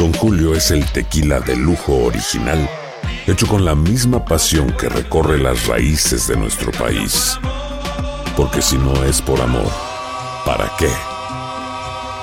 Don 0.00 0.14
Julio 0.14 0.54
es 0.54 0.70
el 0.70 0.82
tequila 0.92 1.40
de 1.40 1.54
lujo 1.54 1.94
original, 2.06 2.66
hecho 3.26 3.46
con 3.46 3.66
la 3.66 3.74
misma 3.74 4.24
pasión 4.24 4.72
que 4.72 4.88
recorre 4.88 5.36
las 5.36 5.66
raíces 5.66 6.26
de 6.26 6.38
nuestro 6.38 6.72
país. 6.72 7.38
Porque 8.34 8.62
si 8.62 8.78
no 8.78 9.04
es 9.04 9.20
por 9.20 9.38
amor, 9.42 9.70
¿para 10.46 10.72
qué? 10.78 10.88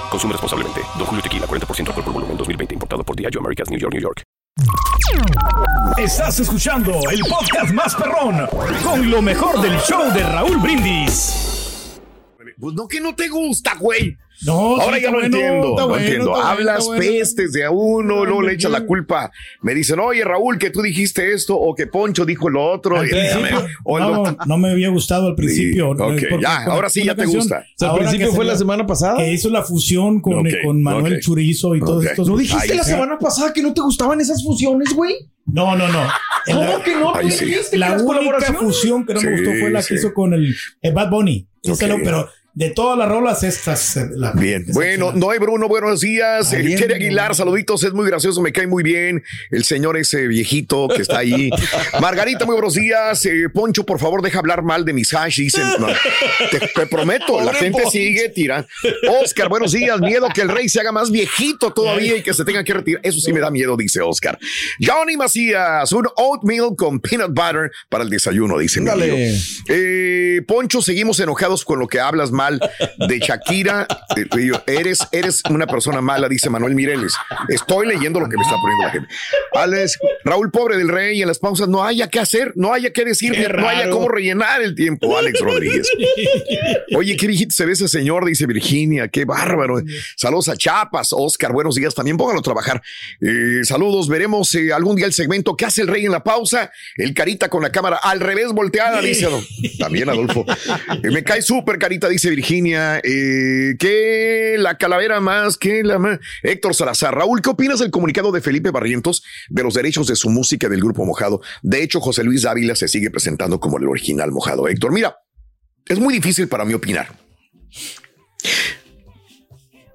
Consume 0.09 0.33
responsablemente. 0.33 0.81
Don 0.97 1.05
Julio 1.05 1.21
Tequila, 1.21 1.45
40% 1.45 1.89
alcohol 1.89 2.03
por 2.03 2.13
volumen, 2.13 2.35
2020. 2.35 2.73
Importado 2.73 3.03
por 3.03 3.15
Diageo 3.15 3.41
Americas, 3.41 3.69
New 3.69 3.79
York, 3.79 3.93
New 3.93 4.01
York. 4.01 4.23
Estás 5.99 6.39
escuchando 6.39 6.99
el 7.11 7.19
podcast 7.29 7.71
más 7.73 7.93
perrón 7.93 8.47
con 8.83 9.07
lo 9.07 9.21
mejor 9.21 9.61
del 9.61 9.77
show 9.81 10.11
de 10.15 10.23
Raúl 10.23 10.57
Brindis. 10.57 11.99
Pues 12.59 12.73
no 12.73 12.87
que 12.87 12.99
no 12.99 13.13
te 13.13 13.27
gusta, 13.27 13.75
güey. 13.75 14.17
No, 14.45 14.79
Ahora 14.79 14.97
sí, 14.97 15.03
ya 15.03 15.11
lo 15.11 15.19
bueno, 15.19 15.35
entiendo, 15.37 15.75
lo 15.77 15.87
bueno, 15.87 16.03
entiendo. 16.05 16.35
Hablas 16.35 16.85
bueno. 16.85 17.01
pestes 17.01 17.51
de 17.53 17.65
a 17.65 17.71
uno, 17.71 18.23
luego 18.25 18.41
le 18.43 18.53
echas 18.53 18.71
la 18.71 18.85
culpa. 18.85 19.31
Me 19.61 19.73
dicen, 19.73 19.99
oye, 19.99 20.23
Raúl, 20.23 20.57
que 20.59 20.69
tú 20.69 20.81
dijiste 20.81 21.33
esto, 21.33 21.57
o 21.57 21.73
que 21.73 21.87
Poncho 21.87 22.25
dijo 22.25 22.49
lo 22.49 22.63
otro. 22.65 23.03
Y- 23.03 23.09
principio, 23.09 23.65
o 23.83 23.99
no, 23.99 24.37
no 24.45 24.57
me 24.57 24.71
había 24.71 24.89
gustado 24.89 25.27
al 25.27 25.35
principio. 25.35 25.95
Sí, 25.95 26.01
ok, 26.01 26.21
porque 26.29 26.43
ya, 26.43 26.65
ahora 26.65 26.89
sí 26.89 27.03
ya 27.03 27.15
te 27.15 27.21
canción, 27.23 27.41
gusta. 27.41 27.59
O 27.59 27.79
sea, 27.79 27.89
al 27.91 27.97
principio 27.99 28.31
fue 28.33 28.45
la 28.45 28.55
semana 28.57 28.85
pasada. 28.85 29.17
Que 29.17 29.31
hizo 29.31 29.49
la 29.49 29.63
fusión 29.63 30.21
con, 30.21 30.47
con 30.63 30.83
Manuel 30.83 31.13
ok. 31.15 31.19
Churizo 31.19 31.75
y 31.75 31.79
todos 31.79 32.05
estos. 32.05 32.27
¿No 32.29 32.37
dijiste 32.37 32.71
Ahí 32.71 32.77
la 32.77 32.83
semana 32.83 33.17
pasada 33.17 33.53
que 33.53 33.61
no 33.63 33.73
te 33.73 33.81
gustaban 33.81 34.21
esas 34.21 34.43
fusiones, 34.43 34.93
güey? 34.93 35.15
No, 35.45 35.75
no, 35.77 35.87
no. 35.87 36.03
¿Cómo 36.45 36.83
que 36.83 36.95
no? 36.95 37.13
¿Tú 37.13 37.17
Ahí 37.19 37.31
sí. 37.31 37.45
dijiste 37.45 37.71
que 37.71 37.77
La 37.77 37.93
única 37.97 38.53
fusión 38.53 39.05
que 39.05 39.13
no 39.13 39.21
me 39.21 39.31
gustó 39.31 39.49
fue 39.59 39.69
la 39.69 39.81
que 39.81 39.95
hizo 39.95 40.13
con 40.13 40.33
el, 40.33 40.53
el 40.81 40.93
Bad 40.93 41.09
Bunny. 41.09 41.47
Esa 41.63 41.85
Ok. 41.85 41.91
no, 41.91 41.97
pero 42.03 42.29
de 42.57 42.71
todas 42.71 42.97
las 42.97 43.07
rolas, 43.07 43.43
estas. 43.43 43.99
la- 44.15 44.31
Bien, 44.31 44.65
bueno, 44.69 45.09
chila. 45.11 45.19
Noé 45.27 45.37
Bruno, 45.37 45.67
buenos 45.67 45.99
días. 46.01 46.49
Tere 46.49 46.95
Aguilar, 46.95 47.35
saluditos, 47.35 47.83
es 47.83 47.93
muy 47.93 48.07
gracioso, 48.07 48.41
me 48.41 48.51
cae 48.51 48.65
muy 48.65 48.81
bien. 48.81 49.23
El 49.51 49.63
señor 49.63 49.95
ese 49.95 50.25
viejito 50.27 50.87
que 50.87 51.03
está 51.03 51.19
ahí. 51.19 51.51
Margarita, 52.01 52.45
muy 52.47 52.53
buenos 52.53 52.73
días. 52.73 53.23
Eh, 53.27 53.47
Poncho, 53.53 53.85
por 53.85 53.99
favor, 53.99 54.23
deja 54.23 54.39
hablar 54.39 54.63
mal 54.63 54.85
de 54.85 54.93
mis 54.93 55.13
hash. 55.13 55.37
Dicen, 55.37 55.67
no, 55.77 55.85
te, 56.49 56.59
te 56.59 56.87
prometo, 56.87 57.39
la 57.41 57.53
gente 57.53 57.73
Poncho. 57.83 57.91
sigue 57.91 58.29
tirando. 58.29 58.67
Oscar, 59.23 59.49
buenos 59.49 59.73
días. 59.73 59.99
Miedo 60.01 60.27
que 60.33 60.41
el 60.41 60.49
rey 60.49 60.67
se 60.67 60.79
haga 60.79 60.91
más 60.91 61.11
viejito 61.11 61.71
todavía 61.73 62.17
y 62.17 62.23
que 62.23 62.33
se 62.33 62.43
tenga 62.43 62.63
que 62.63 62.73
retirar. 62.73 63.01
Eso 63.03 63.19
sí 63.19 63.31
me 63.33 63.39
da 63.39 63.51
miedo, 63.51 63.77
dice 63.77 64.01
Oscar. 64.01 64.39
Johnny 64.83 65.15
Macías, 65.15 65.91
un 65.91 66.07
oatmeal 66.15 66.69
con 66.75 66.99
peanut 67.01 67.35
butter 67.35 67.69
para 67.87 68.03
el 68.03 68.09
desayuno, 68.09 68.57
dice 68.57 68.79
mi 68.79 68.87
Dale. 68.87 69.11
amigo. 69.11 69.37
Eh, 69.69 70.41
Poncho, 70.47 70.81
seguimos 70.81 71.19
enojados 71.19 71.63
con 71.63 71.77
lo 71.77 71.87
que 71.87 71.99
hablas 71.99 72.31
mal 72.31 72.46
de 72.55 73.19
Shakira. 73.19 73.87
Eres, 74.67 75.07
eres 75.11 75.41
una 75.49 75.67
persona 75.67 76.01
mala, 76.01 76.29
dice 76.29 76.49
Manuel 76.49 76.75
Mireles. 76.75 77.13
Estoy 77.49 77.87
leyendo 77.87 78.19
lo 78.19 78.29
que 78.29 78.37
me 78.37 78.43
está 78.43 78.55
poniendo 78.55 78.83
la 78.83 78.91
gente. 78.91 79.07
Alex, 79.53 79.99
Raúl 80.23 80.51
Pobre 80.51 80.77
del 80.77 80.89
Rey, 80.89 81.21
en 81.21 81.27
las 81.27 81.39
pausas 81.39 81.67
no 81.67 81.83
haya 81.83 82.07
qué 82.09 82.19
hacer, 82.19 82.53
no 82.55 82.73
haya 82.73 82.91
qué 82.91 83.05
decir, 83.05 83.33
Qué 83.33 83.49
no 83.49 83.67
haya 83.67 83.89
cómo 83.89 84.09
rellenar 84.09 84.61
el 84.61 84.75
tiempo. 84.75 85.17
Alex 85.17 85.39
Rodríguez. 85.39 85.87
Oye, 86.95 87.15
qué 87.17 87.27
viejito 87.27 87.53
se 87.53 87.65
ve 87.65 87.73
ese 87.73 87.87
señor, 87.87 88.25
dice 88.25 88.45
Virginia, 88.45 89.07
qué 89.07 89.25
bárbaro. 89.25 89.81
Saludos 90.15 90.49
a 90.49 90.57
Chapas, 90.57 91.09
Oscar, 91.11 91.51
buenos 91.51 91.75
días, 91.75 91.93
también 91.95 92.17
pónganlo 92.17 92.39
a 92.39 92.43
trabajar. 92.43 92.81
Eh, 93.21 93.63
saludos, 93.63 94.07
veremos 94.07 94.53
eh, 94.55 94.71
algún 94.73 94.95
día 94.95 95.05
el 95.05 95.13
segmento 95.13 95.37
¿Qué 95.55 95.65
hace 95.65 95.81
el 95.81 95.87
rey 95.87 96.05
en 96.05 96.11
la 96.11 96.23
pausa? 96.23 96.71
El 96.95 97.13
carita 97.13 97.49
con 97.49 97.61
la 97.61 97.71
cámara 97.71 97.97
al 98.01 98.19
revés 98.19 98.51
volteada, 98.53 99.01
dice 99.01 99.27
también 99.79 100.09
Adolfo. 100.09 100.45
Eh, 101.03 101.11
me 101.11 101.23
cae 101.23 101.41
súper 101.41 101.77
carita, 101.77 102.07
dice 102.09 102.29
Virginia. 102.29 102.36
Eh, 103.03 103.75
que 103.79 104.55
la 104.57 104.77
calavera 104.77 105.19
más 105.19 105.57
que 105.57 105.83
la 105.83 105.99
más. 105.99 106.19
Héctor 106.43 106.75
Salazar. 106.75 107.15
Raúl, 107.15 107.41
¿qué 107.41 107.49
opinas 107.49 107.79
del 107.79 107.91
comunicado 107.91 108.31
de 108.31 108.41
Felipe 108.41 108.71
Barrientos 108.71 109.23
de 109.49 109.63
los 109.63 109.73
derechos 109.73 110.07
de 110.07 110.15
su 110.15 110.29
música 110.29 110.69
del 110.69 110.81
grupo 110.81 111.05
Mojado? 111.05 111.41
De 111.61 111.81
hecho, 111.81 111.99
José 111.99 112.23
Luis 112.23 112.45
Ávila 112.45 112.75
se 112.75 112.87
sigue 112.87 113.09
presentando 113.09 113.59
como 113.59 113.77
el 113.77 113.87
original 113.87 114.31
Mojado. 114.31 114.67
Héctor, 114.67 114.91
mira, 114.91 115.17
es 115.85 115.99
muy 115.99 116.13
difícil 116.13 116.47
para 116.47 116.65
mí 116.65 116.73
opinar. 116.73 117.17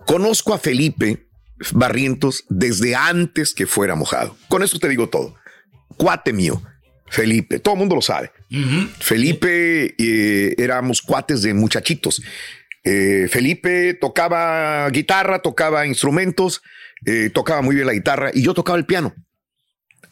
Conozco 0.06 0.52
a 0.52 0.58
Felipe 0.58 1.28
Barrientos 1.72 2.44
desde 2.48 2.94
antes 2.94 3.54
que 3.54 3.66
fuera 3.66 3.94
mojado. 3.94 4.36
Con 4.48 4.62
eso 4.62 4.78
te 4.78 4.88
digo 4.88 5.08
todo. 5.08 5.36
Cuate 5.96 6.32
mío, 6.32 6.60
Felipe, 7.06 7.60
todo 7.60 7.74
el 7.74 7.80
mundo 7.80 7.94
lo 7.94 8.02
sabe. 8.02 8.32
Felipe 8.98 9.94
eh, 9.98 10.54
éramos 10.58 11.02
cuates 11.02 11.42
de 11.42 11.54
muchachitos. 11.54 12.22
Eh, 12.84 13.28
Felipe 13.30 13.94
tocaba 13.94 14.88
guitarra, 14.90 15.40
tocaba 15.40 15.86
instrumentos, 15.86 16.62
eh, 17.06 17.30
tocaba 17.32 17.62
muy 17.62 17.74
bien 17.76 17.86
la 17.86 17.92
guitarra 17.94 18.30
y 18.34 18.42
yo 18.42 18.54
tocaba 18.54 18.76
el 18.78 18.86
piano. 18.86 19.14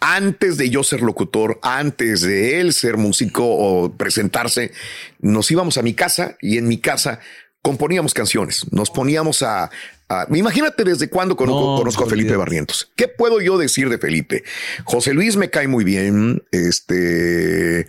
Antes 0.03 0.57
de 0.57 0.71
yo 0.71 0.83
ser 0.83 1.03
locutor, 1.03 1.59
antes 1.63 2.23
de 2.23 2.61
él 2.61 2.73
ser 2.73 2.97
músico 2.97 3.45
o 3.45 3.95
presentarse, 3.97 4.73
nos 5.19 5.51
íbamos 5.51 5.77
a 5.77 5.83
mi 5.83 5.93
casa 5.93 6.37
y 6.41 6.57
en 6.57 6.69
mi 6.69 6.79
casa 6.79 7.21
componíamos 7.61 8.15
canciones. 8.15 8.65
Nos 8.73 8.89
poníamos 8.91 9.43
a, 9.43 9.71
a- 10.09 10.27
imagínate 10.33 10.85
desde 10.85 11.11
cuándo 11.11 11.37
conozco, 11.37 11.73
No, 11.73 11.77
conozco 11.77 12.05
a 12.05 12.09
Felipe. 12.09 12.35
Barrientos. 12.35 12.91
¿Qué 12.97 13.09
puedo 13.09 13.43
yo 13.43 13.59
decir 13.59 13.91
de 13.91 13.99
Felipe? 13.99 14.43
José 14.85 15.13
Luis 15.13 15.37
me 15.37 15.51
cae 15.51 15.69
muy 15.69 15.85
bien. 15.85 16.43
Este, 16.51 17.87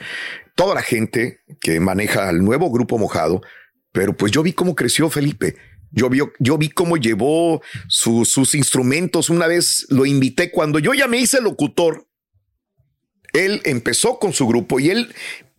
toda 0.55 0.75
la 0.75 0.81
gente 0.81 1.39
que 1.59 1.79
maneja 1.79 2.29
el 2.29 2.43
nuevo 2.43 2.69
grupo 2.71 2.97
mojado, 2.97 3.41
pero 3.91 4.15
pues 4.15 4.31
yo 4.31 4.43
vi 4.43 4.53
cómo 4.53 4.75
creció 4.75 5.09
Felipe. 5.09 5.55
Yo 5.91 6.09
vi, 6.09 6.19
yo 6.39 6.57
vi 6.57 6.69
cómo 6.69 6.95
llevó 6.95 7.61
su- 7.89 8.23
sus 8.25 8.55
instrumentos. 8.55 9.29
Una 9.29 9.47
vez 9.47 9.85
lo 9.89 10.05
invité 10.05 10.49
cuando 10.49 10.79
yo 10.79 10.93
ya 10.93 11.07
me 11.07 11.17
hice 11.17 11.41
locutor. 11.41 12.07
Él 13.33 13.61
empezó 13.65 14.19
con 14.19 14.33
su 14.33 14.47
grupo 14.47 14.79
y 14.79 14.89
él 14.89 15.13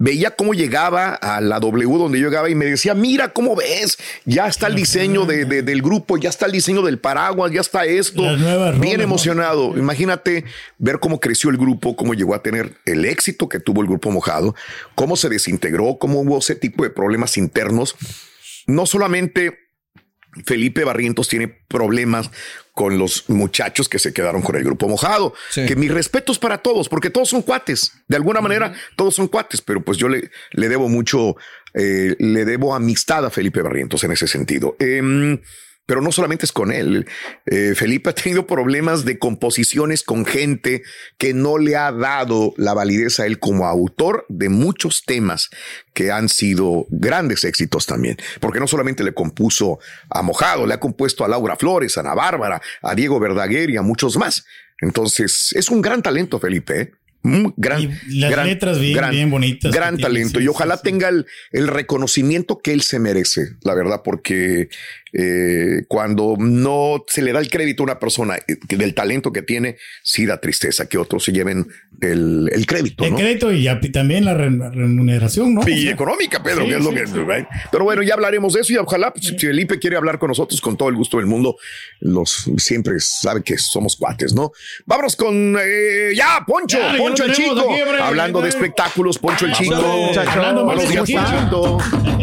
veía 0.04 0.32
cómo 0.32 0.52
llegaba 0.52 1.14
a 1.14 1.40
la 1.40 1.60
W 1.60 1.96
donde 1.96 2.18
yo 2.18 2.26
llegaba 2.28 2.50
y 2.50 2.56
me 2.56 2.64
decía, 2.66 2.92
mira 2.92 3.28
cómo 3.28 3.54
ves, 3.54 3.98
ya 4.24 4.48
está 4.48 4.66
el 4.66 4.74
diseño 4.74 5.26
de- 5.26 5.44
de- 5.44 5.62
del 5.62 5.80
grupo, 5.80 6.16
ya 6.18 6.28
está 6.28 6.46
el 6.46 6.52
diseño 6.52 6.82
del 6.82 6.98
paraguas, 6.98 7.52
ya 7.52 7.60
está 7.60 7.84
esto. 7.84 8.20
Bien 8.80 9.00
emocionado. 9.00 9.78
Imagínate 9.78 10.44
ver 10.78 10.98
cómo 10.98 11.20
creció 11.20 11.50
el 11.50 11.56
grupo, 11.56 11.94
cómo 11.94 12.14
llegó 12.14 12.34
a 12.34 12.42
tener 12.42 12.74
el 12.84 13.04
éxito 13.04 13.48
que 13.48 13.60
tuvo 13.60 13.80
el 13.82 13.86
grupo 13.86 14.10
mojado, 14.10 14.56
cómo 14.96 15.16
se 15.16 15.28
desintegró, 15.28 15.98
cómo 16.00 16.20
hubo 16.22 16.38
ese 16.38 16.56
tipo 16.56 16.82
de 16.82 16.90
problemas 16.90 17.36
internos. 17.36 17.94
No 18.66 18.86
solamente 18.86 19.58
Felipe 20.44 20.84
Barrientos 20.84 21.28
tiene 21.28 21.48
problemas 21.48 22.30
con 22.72 22.98
los 22.98 23.28
muchachos 23.28 23.88
que 23.88 23.98
se 23.98 24.12
quedaron 24.12 24.42
con 24.42 24.56
el 24.56 24.64
grupo 24.64 24.88
mojado. 24.88 25.34
Sí. 25.50 25.66
Que 25.66 25.76
mis 25.76 25.90
respetos 25.90 26.38
para 26.38 26.58
todos, 26.58 26.88
porque 26.88 27.10
todos 27.10 27.28
son 27.28 27.42
cuates. 27.42 27.92
De 28.08 28.16
alguna 28.16 28.40
manera, 28.40 28.72
todos 28.96 29.14
son 29.14 29.28
cuates, 29.28 29.60
pero 29.60 29.84
pues 29.84 29.98
yo 29.98 30.08
le, 30.08 30.30
le 30.52 30.68
debo 30.68 30.88
mucho, 30.88 31.36
eh, 31.74 32.16
le 32.18 32.44
debo 32.44 32.74
amistad 32.74 33.26
a 33.26 33.30
Felipe 33.30 33.60
Barrientos 33.60 34.04
en 34.04 34.12
ese 34.12 34.26
sentido. 34.26 34.76
Em, 34.78 35.38
pero 35.86 36.00
no 36.00 36.12
solamente 36.12 36.46
es 36.46 36.52
con 36.52 36.72
él. 36.72 37.06
Eh, 37.46 37.74
Felipe 37.76 38.10
ha 38.10 38.14
tenido 38.14 38.46
problemas 38.46 39.04
de 39.04 39.18
composiciones 39.18 40.02
con 40.04 40.24
gente 40.24 40.82
que 41.18 41.34
no 41.34 41.58
le 41.58 41.76
ha 41.76 41.90
dado 41.92 42.54
la 42.56 42.72
validez 42.72 43.18
a 43.20 43.26
él 43.26 43.38
como 43.38 43.66
autor 43.66 44.24
de 44.28 44.48
muchos 44.48 45.02
temas 45.04 45.50
que 45.92 46.10
han 46.12 46.28
sido 46.28 46.86
grandes 46.90 47.44
éxitos 47.44 47.86
también. 47.86 48.16
Porque 48.40 48.60
no 48.60 48.66
solamente 48.68 49.02
le 49.04 49.12
compuso 49.12 49.78
a 50.08 50.22
Mojado, 50.22 50.66
le 50.66 50.74
ha 50.74 50.80
compuesto 50.80 51.24
a 51.24 51.28
Laura 51.28 51.56
Flores, 51.56 51.96
a 51.96 52.00
Ana 52.00 52.14
Bárbara, 52.14 52.62
a 52.80 52.94
Diego 52.94 53.18
Verdaguer 53.20 53.70
y 53.70 53.76
a 53.76 53.82
muchos 53.82 54.16
más. 54.16 54.44
Entonces, 54.80 55.52
es 55.54 55.68
un 55.68 55.80
gran 55.82 56.02
talento, 56.02 56.38
Felipe. 56.40 56.80
¿eh? 56.80 56.92
Un 57.24 57.54
gran, 57.56 57.82
Y 57.82 58.18
las 58.18 58.32
gran- 58.32 58.46
letras 58.48 58.80
bien- 58.80 59.10
bien 59.10 59.30
bonitas 59.30 59.70
Gran 59.72 59.94
tiene, 59.94 60.02
talento. 60.08 60.40
sí, 60.40 60.44
y 60.44 60.48
ojalá 60.48 60.74
sí, 60.74 60.80
sí. 60.84 60.90
tenga 60.90 61.08
el, 61.08 61.26
el 61.52 61.68
reconocimiento 61.68 62.58
que 62.60 62.72
él 62.72 62.82
se 62.82 62.98
merece, 62.98 63.42
la 63.62 63.74
verdad, 63.74 64.00
porque 64.02 64.68
eh, 65.12 65.84
cuando 65.88 66.36
no 66.38 67.04
se 67.06 67.22
le 67.22 67.32
da 67.32 67.40
el 67.40 67.50
crédito 67.50 67.82
a 67.82 67.84
una 67.84 67.98
persona 67.98 68.36
eh, 68.36 68.56
del 68.76 68.94
talento 68.94 69.32
que 69.32 69.42
tiene, 69.42 69.76
sí 70.02 70.24
da 70.26 70.40
tristeza 70.40 70.88
que 70.88 70.96
otros 70.98 71.24
se 71.24 71.32
lleven 71.32 71.66
el, 72.00 72.48
el 72.52 72.66
crédito. 72.66 73.04
El 73.04 73.10
¿no? 73.12 73.16
crédito 73.18 73.52
y 73.52 73.68
también 73.92 74.24
la 74.24 74.34
re- 74.34 74.50
remuneración, 74.70 75.54
¿no? 75.54 75.60
Y 75.68 75.72
O 75.72 75.76
sea, 75.82 75.90
económica, 75.92 76.42
Pedro, 76.42 76.62
Sí, 76.64 76.70
que 76.70 76.76
es 76.76 76.84
lo 76.84 76.90
que. 76.90 77.06
sí. 77.06 77.46
Pero 77.70 77.84
bueno, 77.84 78.02
ya 78.02 78.14
hablaremos 78.14 78.54
de 78.54 78.60
eso 78.62 78.72
y 78.72 78.76
ojalá, 78.76 79.12
pues, 79.12 79.26
si 79.26 79.38
Felipe 79.38 79.78
quiere 79.78 79.96
hablar 79.96 80.18
con 80.18 80.28
nosotros 80.28 80.60
con 80.60 80.76
todo 80.76 80.88
el 80.88 80.94
gusto 80.96 81.18
del 81.18 81.26
mundo, 81.26 81.56
los 82.00 82.50
siempre 82.56 82.94
sabe 82.98 83.42
que 83.42 83.58
somos 83.58 83.96
cuates, 83.96 84.32
¿no? 84.34 84.52
Vámonos 84.86 85.14
con 85.16 85.56
eh, 85.60 86.12
ya, 86.16 86.38
Poncho, 86.46 86.78
Ya, 86.78 86.96
Poncho 86.96 87.24
el 87.24 87.32
chico. 87.32 87.52
aquí, 87.70 87.82
hombre. 87.82 88.00
Hablando 88.02 88.40
de 88.40 88.48
espectáculos, 88.48 89.18
Poncho 89.18 89.46
el 89.46 89.52
chico. 89.52 89.74
Vámonos, 89.74 90.64
Buenos 90.64 90.88
días. 90.88 91.10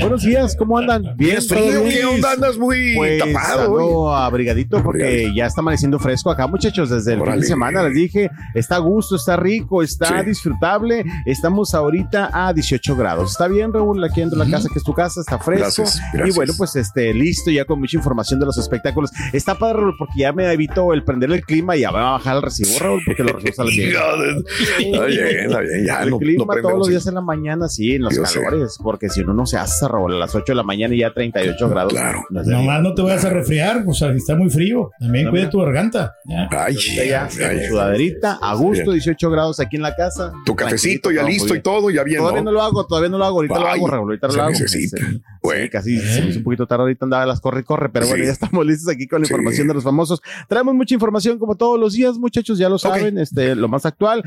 Buenos 0.02 0.24
días, 0.24 0.56
¿cómo 0.58 0.78
andan? 0.78 1.16
¿Tienes 1.18 1.48
¿todo 1.48 1.60
frío? 1.60 1.84
bien? 1.84 1.98
¿Qué 2.00 2.06
onda? 2.06 2.32
Andas 2.32 2.58
muy 2.58 2.79
Pues 2.96 3.20
tapado. 3.20 3.62
ando 3.78 4.16
abrigadito 4.16 4.82
porque 4.84 5.32
ya 5.36 5.46
está 5.46 5.62
amaneciendo 5.62 6.00
fresco 6.00 6.32
acá, 6.32 6.48
muchachos. 6.48 6.90
Desde 6.90 7.14
el 7.14 7.22
fin 7.24 7.40
de 7.40 7.46
semana 7.46 7.84
les 7.84 7.94
dije, 7.94 8.30
está 8.54 8.76
a 8.76 8.80
gusto, 8.80 9.16
está 9.16 9.36
rico, 9.38 9.82
está 9.84 10.20
Sí. 10.22 10.26
disfrutable. 10.28 11.04
Estamos 11.26 11.74
ahorita 11.74 12.30
a 12.34 12.54
18 12.54 12.96
grados. 12.96 13.32
Está 13.32 13.48
bien, 13.48 13.72
Raúl, 13.74 14.04
aquí 14.04 14.22
dentro 14.22 14.40
de 14.40 14.46
la 14.46 14.52
casa, 14.52 14.70
que 14.72 14.80
es 14.80 14.86
tu 14.86 14.94
casa, 14.94 15.22
está 15.22 15.38
fresco. 15.40 15.66
Gracias, 15.84 16.02
gracias. 16.14 16.36
Y 16.36 16.38
bueno, 16.38 16.54
pues 16.58 16.76
este, 16.76 17.14
listo, 17.14 17.52
ya 17.52 17.66
con 17.66 17.80
mucha 17.80 17.98
información 17.98 18.40
de 18.40 18.46
los 18.46 18.58
espectáculos. 18.58 19.12
Está 19.34 19.56
padre, 19.56 19.82
Raúl, 19.82 19.96
porque 19.98 20.20
ya 20.20 20.34
me 20.34 20.52
evito 20.52 20.94
el 20.94 21.04
prender 21.04 21.32
el 21.32 21.44
clima 21.44 21.76
y 21.76 21.82
ya 21.82 21.92
me 21.92 22.00
va 22.00 22.10
a 22.10 22.12
bajar 22.14 22.36
el 22.38 22.42
recibo, 22.42 22.70
Raúl, 22.80 23.02
porque 23.06 23.24
los 23.24 23.34
recibos 23.34 23.56
salen 23.56 23.76
bien. 23.76 23.90
Está 23.90 25.06
bien, 25.06 25.40
está 25.46 25.60
bien, 25.62 25.86
ya 25.86 26.04
el 26.04 26.10
no, 26.10 26.18
clima 26.20 26.56
no 26.56 26.62
todos 26.62 26.78
los 26.80 26.88
días 26.88 27.06
en 27.08 27.16
la 27.16 27.22
mañana, 27.22 27.68
sí, 27.68 27.96
en 27.96 28.04
los 28.04 28.16
Yo 28.16 28.26
sé. 28.26 28.42
calores, 28.42 28.78
porque 28.82 29.10
si 29.10 29.22
uno 29.22 29.34
no 29.34 29.46
se 29.46 29.58
hace, 29.58 29.88
Raúl, 29.88 30.14
a 30.16 30.18
las 30.18 30.34
8 30.36 30.46
de 30.52 30.56
la 30.56 30.64
mañana 30.64 30.94
y 30.96 31.00
ya 31.00 31.14
38 31.14 31.70
grados. 31.70 31.94
Claro. 31.94 32.24
no 32.30 32.44
Nomás 32.70 32.84
no 32.84 32.94
te 32.94 33.02
vayas 33.02 33.26
a 33.26 33.30
resfriar, 33.32 33.84
o 33.88 33.94
sea, 33.94 34.12
está 34.12 34.36
muy 34.36 34.50
frío. 34.52 34.92
También 35.00 35.30
cuida 35.32 35.50
tu 35.50 35.58
garganta. 35.60 36.14
Ya. 36.26 36.48
Ay, 36.52 36.76
ya, 37.08 37.26
ay, 37.26 37.68
sudaderita, 37.68 38.38
a 38.42 38.54
gusto, 38.54 38.84
Bien. 38.92 38.94
18 38.94 39.30
grados 39.32 39.60
aquí 39.60 39.78
en 39.78 39.82
la 39.82 39.96
casa. 39.96 40.32
Tu 40.46 40.56
cafecito 40.56 41.10
ya 41.12 41.24
listo 41.24 41.56
y 41.56 41.62
todo, 41.62 41.90
ya 41.90 42.04
bien, 42.04 42.20
Todavía 42.20 42.42
¿no? 42.42 42.46
no 42.46 42.52
lo 42.52 42.62
hago, 42.62 42.86
todavía 42.86 43.10
no 43.10 43.18
lo 43.18 43.26
hago, 43.26 43.38
ahorita 43.38 43.60
lo 43.60 43.68
Ay, 43.68 43.78
hago, 43.80 43.88
Raúl, 43.88 44.10
ahorita 44.10 44.28
lo 44.28 44.34
hago. 44.44 44.52
necesita. 44.52 44.98
Bueno. 45.42 45.64
sí, 45.64 45.70
casi 45.70 45.98
se 46.00 46.22
me 46.22 46.28
hizo 46.30 46.38
un 46.40 46.44
poquito 46.44 46.68
tarde, 46.68 46.84
ahorita 46.84 47.06
andaba 47.06 47.26
las 47.26 47.40
corre 47.40 47.62
y 47.62 47.64
corre, 47.64 47.90
pero 47.90 48.06
bueno, 48.08 48.22
Sí. 48.24 48.28
ya 48.28 48.34
estamos 48.34 48.66
listos 48.66 48.94
aquí 48.94 49.08
con 49.08 49.22
la 49.22 49.28
Sí. 49.28 49.34
información 49.34 49.68
de 49.68 49.74
los 49.74 49.84
famosos. 49.84 50.22
Traemos 50.48 50.76
mucha 50.76 50.94
información 50.94 51.40
como 51.40 51.56
todos 51.56 51.80
los 51.80 51.94
días, 51.94 52.18
muchachos, 52.18 52.60
ya 52.60 52.70
lo 52.70 52.78
saben, 52.78 53.18
este, 53.18 53.56
lo 53.56 53.68
más 53.68 53.86
actual. 53.86 54.22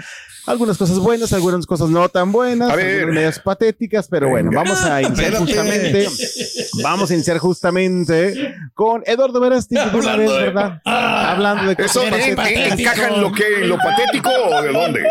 Algunas 0.47 0.77
cosas 0.79 0.99
buenas, 0.99 1.33
algunas 1.33 1.65
cosas 1.67 1.91
no 1.91 2.09
tan 2.09 2.33
buenas, 2.33 2.71
A 2.71 2.77
ver. 2.77 3.01
algunas 3.01 3.15
medias 3.15 3.39
patéticas, 3.39 4.09
pero 4.09 4.29
bueno, 4.31 4.51
Venga. 4.51 4.63
vamos 4.65 4.83
a 4.83 5.03
iniciar 5.03 5.35
justamente, 5.37 6.09
vamos 6.83 7.11
a 7.11 7.15
iniciar 7.15 7.39
justamente 7.39 8.32
con 8.75 9.03
Eduardo 9.07 9.41
vez, 9.41 9.69
Hablando 9.77 10.37
de- 10.37 10.43
¿verdad? 10.45 10.81
Ah. 10.85 11.33
Hablando 11.33 11.75
de 11.75 11.85
¿Eso 11.85 12.01
cosas 12.01 12.19
eh, 12.27 12.69
encaja 12.73 13.09
en 13.09 13.21
lo 13.21 13.33
que, 13.33 13.45
en 13.63 13.69
lo 13.69 13.79
patético 13.79 14.31
o 14.31 14.63
de 14.63 14.73
dónde? 14.73 15.03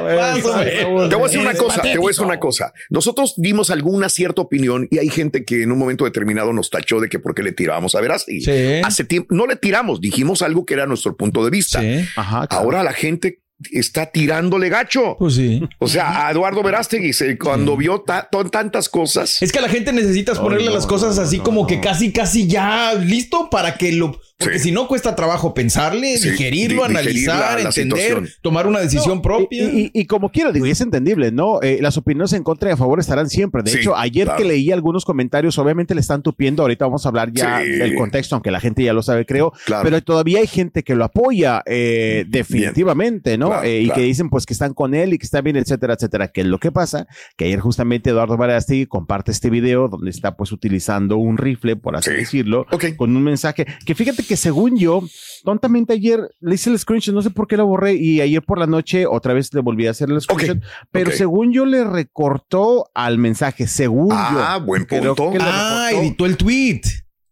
Pues, 0.00 0.42
Te 1.08 1.14
voy 1.14 1.24
a 1.24 1.26
decir 1.26 1.40
una 1.40 1.54
cosa, 1.54 1.82
te 1.82 1.96
voy 1.98 2.06
a 2.06 2.10
decir 2.10 2.24
una 2.24 2.40
cosa. 2.40 2.72
Nosotros 2.90 3.34
dimos 3.36 3.70
alguna 3.70 4.08
cierta 4.08 4.42
opinión 4.42 4.88
y 4.90 4.98
hay 4.98 5.08
gente 5.08 5.44
que 5.44 5.62
en 5.62 5.72
un 5.72 5.78
momento 5.78 6.04
determinado 6.04 6.52
nos 6.52 6.70
tachó 6.70 7.00
de 7.00 7.08
que 7.08 7.18
por 7.18 7.34
qué 7.34 7.42
le 7.42 7.52
tirábamos 7.52 7.94
a 7.94 8.00
Verasti. 8.00 8.40
Sí. 8.40 8.80
Hace 8.84 9.04
tiempo, 9.04 9.34
no 9.34 9.46
le 9.46 9.56
tiramos, 9.56 10.00
dijimos 10.00 10.42
algo 10.42 10.64
que 10.64 10.74
era 10.74 10.86
nuestro 10.86 11.16
punto 11.16 11.44
de 11.44 11.50
vista. 11.50 11.80
Sí. 11.80 12.04
Ajá, 12.16 12.46
claro. 12.46 12.64
Ahora 12.64 12.82
la 12.82 12.92
gente 12.92 13.40
está 13.72 14.06
tirándole 14.06 14.68
gacho. 14.68 15.16
Pues 15.18 15.34
sí. 15.34 15.62
O 15.78 15.88
sea, 15.88 16.26
a 16.26 16.30
Eduardo 16.30 16.62
Verástegui, 16.62 17.12
cuando 17.38 17.76
vio 17.76 18.00
ta- 18.00 18.28
tantas 18.50 18.88
cosas. 18.88 19.40
Es 19.42 19.52
que 19.52 19.58
a 19.58 19.62
la 19.62 19.68
gente 19.68 19.92
necesitas 19.92 20.38
ponerle 20.38 20.66
no, 20.68 20.74
las 20.74 20.86
cosas 20.86 21.18
así 21.18 21.38
no, 21.38 21.44
como 21.44 21.66
que 21.66 21.80
casi, 21.80 22.12
casi 22.12 22.46
ya 22.46 22.94
listo 22.94 23.48
para 23.50 23.76
que 23.76 23.92
lo. 23.92 24.20
Porque 24.36 24.58
Sí. 24.58 24.64
si 24.70 24.72
no 24.72 24.88
cuesta 24.88 25.14
trabajo 25.14 25.54
pensarle, 25.54 26.18
Sí, 26.18 26.30
digerirlo, 26.30 26.82
di- 26.88 26.88
digerir 26.94 27.26
la- 27.26 27.34
analizar, 27.34 27.60
la 27.62 27.68
entender, 27.68 28.28
tomar 28.42 28.66
una 28.66 28.80
decisión 28.80 29.16
No, 29.18 29.22
propia. 29.22 29.62
Y, 29.64 29.90
y- 29.94 30.00
y 30.00 30.06
como 30.06 30.30
quiera, 30.30 30.50
digo, 30.50 30.66
y 30.66 30.70
es 30.70 30.80
entendible, 30.80 31.30
¿no? 31.30 31.62
Eh, 31.62 31.78
las 31.80 31.96
opiniones 31.96 32.32
en 32.32 32.42
contra 32.42 32.68
y 32.68 32.72
a 32.72 32.76
favor 32.76 32.98
estarán 32.98 33.30
siempre. 33.30 33.62
De 33.62 33.70
Sí, 33.70 33.78
hecho, 33.78 33.96
ayer 33.96 34.24
claro. 34.26 34.38
que 34.42 34.44
leí 34.48 34.72
algunos 34.72 35.04
comentarios, 35.04 35.56
obviamente 35.58 35.94
le 35.94 36.00
están 36.00 36.22
tupiendo. 36.22 36.62
Ahorita 36.62 36.84
vamos 36.84 37.06
a 37.06 37.10
hablar 37.10 37.30
ya 37.32 37.60
Sí. 37.62 37.70
del 37.70 37.94
contexto, 37.94 38.34
aunque 38.34 38.50
la 38.50 38.58
gente 38.60 38.82
ya 38.82 38.92
lo 38.92 39.02
sabe, 39.02 39.24
creo. 39.24 39.52
Claro. 39.66 39.84
Pero 39.84 40.02
todavía 40.02 40.40
hay 40.40 40.48
gente 40.48 40.82
que 40.82 40.96
lo 40.96 41.04
apoya, 41.04 41.62
eh, 41.66 42.24
definitivamente, 42.28 43.38
¿no? 43.38 43.48
Claro, 43.48 43.62
Eh, 43.64 43.80
y 43.82 43.84
claro. 43.86 44.00
que 44.00 44.06
dicen, 44.06 44.30
pues, 44.30 44.46
que 44.46 44.52
están 44.52 44.74
con 44.74 44.94
él 44.94 45.12
y 45.14 45.18
que 45.18 45.24
está 45.26 45.40
bien, 45.42 45.56
etcétera, 45.56 45.94
etcétera. 45.94 46.28
Que 46.28 46.40
es 46.42 46.46
lo 46.48 46.58
que 46.58 46.72
pasa, 46.72 47.06
que 47.36 47.44
ayer 47.46 47.60
justamente 47.60 48.10
Eduardo 48.10 48.36
Barasti 48.36 48.86
comparte 48.86 49.30
este 49.30 49.48
video 49.50 49.88
donde 49.88 50.10
está, 50.10 50.36
pues, 50.36 50.52
utilizando 50.52 51.16
un 51.18 51.38
rifle, 51.38 51.76
por 51.76 51.96
así 51.96 52.10
Sí. 52.10 52.16
decirlo, 52.16 52.66
Ok. 52.72 52.96
con 52.96 53.16
un 53.16 53.22
mensaje 53.22 53.64
que 53.86 53.94
fíjate 53.94 54.23
que 54.24 54.36
según 54.36 54.76
yo, 54.78 55.02
tontamente 55.44 55.92
ayer 55.92 56.20
le 56.40 56.54
hice 56.54 56.70
el 56.70 56.78
screenshot, 56.78 57.14
no 57.14 57.22
sé 57.22 57.30
por 57.30 57.46
qué 57.46 57.56
lo 57.56 57.66
borré 57.66 57.94
y 57.94 58.20
ayer 58.20 58.42
por 58.42 58.58
la 58.58 58.66
noche 58.66 59.06
otra 59.06 59.32
vez 59.34 59.52
le 59.54 59.60
volví 59.60 59.86
a 59.86 59.90
hacer 59.92 60.10
el 60.10 60.20
screenshot, 60.20 60.58
pero 60.90 61.10
según 61.12 61.52
yo 61.52 61.64
le 61.66 61.84
recortó 61.84 62.90
al 62.94 63.18
mensaje, 63.18 63.66
según 63.66 64.08
Ah, 64.12 64.56
yo. 64.58 64.64
buen 64.66 64.84
Creo 64.84 65.14
punto. 65.14 65.38
ah, 65.40 65.90
editó 65.92 66.26
el 66.26 66.36
tweet. 66.36 66.80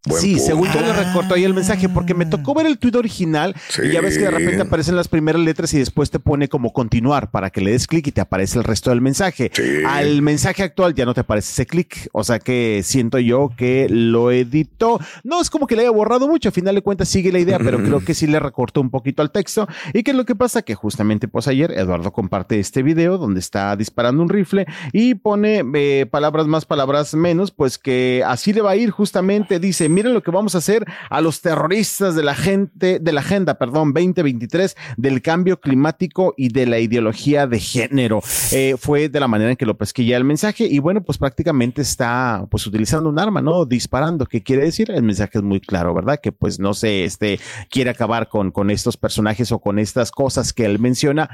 Buen 0.05 0.21
sí, 0.21 0.31
punto. 0.33 0.47
según 0.47 0.69
yo 0.73 0.81
le 0.81 0.93
recortó 0.93 1.35
ahí 1.35 1.45
el 1.45 1.55
mensaje, 1.55 1.89
porque 1.89 2.15
me 2.15 2.27
tocó 2.27 2.55
ver 2.55 2.67
el 2.67 2.79
tweet 2.79 2.97
original 2.97 3.55
Sí. 3.69 3.83
y 3.85 3.93
ya 3.93 4.01
ves 4.01 4.19
que 4.19 4.25
de 4.25 4.31
repente 4.33 4.63
aparecen 4.63 4.97
las 4.97 5.07
primeras 5.09 5.41
letras 5.43 5.73
y 5.75 5.79
después 5.79 6.11
te 6.11 6.19
pone 6.19 6.49
como 6.49 6.73
continuar 6.73 7.31
para 7.31 7.51
que 7.51 7.61
le 7.61 7.71
des 7.71 7.87
clic 7.87 8.07
y 8.09 8.13
te 8.13 8.21
aparece 8.21 8.59
el 8.59 8.65
resto 8.65 8.91
del 8.91 9.01
mensaje. 9.01 9.51
Sí. 9.55 9.63
Al 9.87 10.21
mensaje 10.23 10.63
actual 10.65 10.95
ya 10.95 11.05
no 11.05 11.15
te 11.15 11.21
aparece 11.21 11.53
ese 11.53 11.67
clic, 11.67 12.09
o 12.13 12.25
sea 12.25 12.39
que 12.41 12.81
siento 12.85 13.19
yo 13.21 13.51
que 13.57 13.87
lo 13.89 14.31
editó. 14.33 14.99
No 15.23 15.41
es 15.41 15.51
como 15.51 15.67
que 15.67 15.77
le 15.77 15.83
haya 15.83 15.91
borrado 15.91 16.27
mucho, 16.27 16.49
a 16.49 16.53
final 16.53 16.75
de 16.75 16.83
cuentas 16.83 17.09
sigue 17.09 17.31
la 17.31 17.39
idea, 17.39 17.59
pero 17.59 17.79
creo 17.83 18.05
que 18.05 18.15
sí 18.15 18.27
le 18.27 18.41
recortó 18.41 18.81
un 18.81 18.91
poquito 18.91 19.23
al 19.23 19.31
texto. 19.31 19.69
¿Y 19.95 20.03
qué 20.03 20.11
es 20.11 20.17
lo 20.17 20.25
que 20.25 20.35
pasa? 20.35 20.63
Que 20.63 20.75
justamente 20.75 21.29
pues 21.29 21.47
ayer 21.49 21.71
Eduardo 21.73 22.13
comparte 22.13 22.59
este 22.59 22.83
video 22.83 23.19
donde 23.19 23.39
está 23.41 23.77
disparando 23.77 24.23
un 24.23 24.29
rifle 24.29 24.67
y 24.93 25.15
pone 25.15 25.63
eh, 25.75 26.07
palabras 26.11 26.47
más, 26.47 26.65
palabras 26.65 27.15
menos, 27.15 27.51
pues 27.53 27.79
que 27.79 28.23
así 28.27 28.53
le 28.53 28.63
va 28.63 28.71
a 28.73 28.77
ir 28.77 28.91
justamente, 28.91 29.61
dice, 29.61 29.89
miren 29.93 30.15
lo 30.15 30.23
que 30.23 30.31
vamos 30.31 30.55
a 30.55 30.59
hacer 30.59 30.85
a 31.09 31.21
los 31.21 31.41
terroristas 31.41 32.15
de 32.15 32.23
la 32.23 32.35
gente, 32.35 32.99
de 32.99 33.13
la 33.13 33.21
agenda, 33.21 33.59
perdón, 33.59 33.93
2023 33.93 34.77
del 34.97 35.23
cambio 35.23 35.61
climático 35.61 36.35
y 36.37 36.49
de 36.49 36.67
la 36.67 36.79
ideología 36.79 37.47
de 37.47 37.61
género. 37.61 38.21
Eh, 38.53 38.77
fue 38.79 39.09
de 39.09 39.21
la 39.21 39.29
manera 39.29 39.51
en 39.51 39.57
que 39.57 39.67
lo 39.67 39.77
pesquilla 39.77 40.17
el 40.17 40.25
mensaje 40.25 40.65
y 40.65 40.79
bueno, 40.79 41.03
pues 41.03 41.19
prácticamente 41.19 41.83
está 41.83 42.47
pues 42.51 42.67
utilizando 42.67 43.09
un 43.09 43.19
arma, 43.19 43.43
¿no? 43.43 43.65
Disparando. 43.65 44.27
¿Qué 44.27 44.43
quiere 44.43 44.65
decir? 44.65 44.91
El 44.91 45.03
mensaje 45.03 45.39
es 45.39 45.45
muy 45.45 45.61
claro, 45.61 45.95
¿verdad? 45.95 46.19
Que 46.21 46.33
pues 46.33 46.59
no 46.59 46.75
se 46.75 47.05
este, 47.05 47.39
quiere 47.71 47.91
acabar 47.91 48.29
con, 48.29 48.51
con 48.51 48.71
estos 48.71 48.97
personajes 48.97 49.53
o 49.53 49.61
con 49.61 49.79
estas 49.79 50.11
cosas 50.11 50.53
que 50.53 50.65
él 50.65 50.79
menciona. 50.79 51.31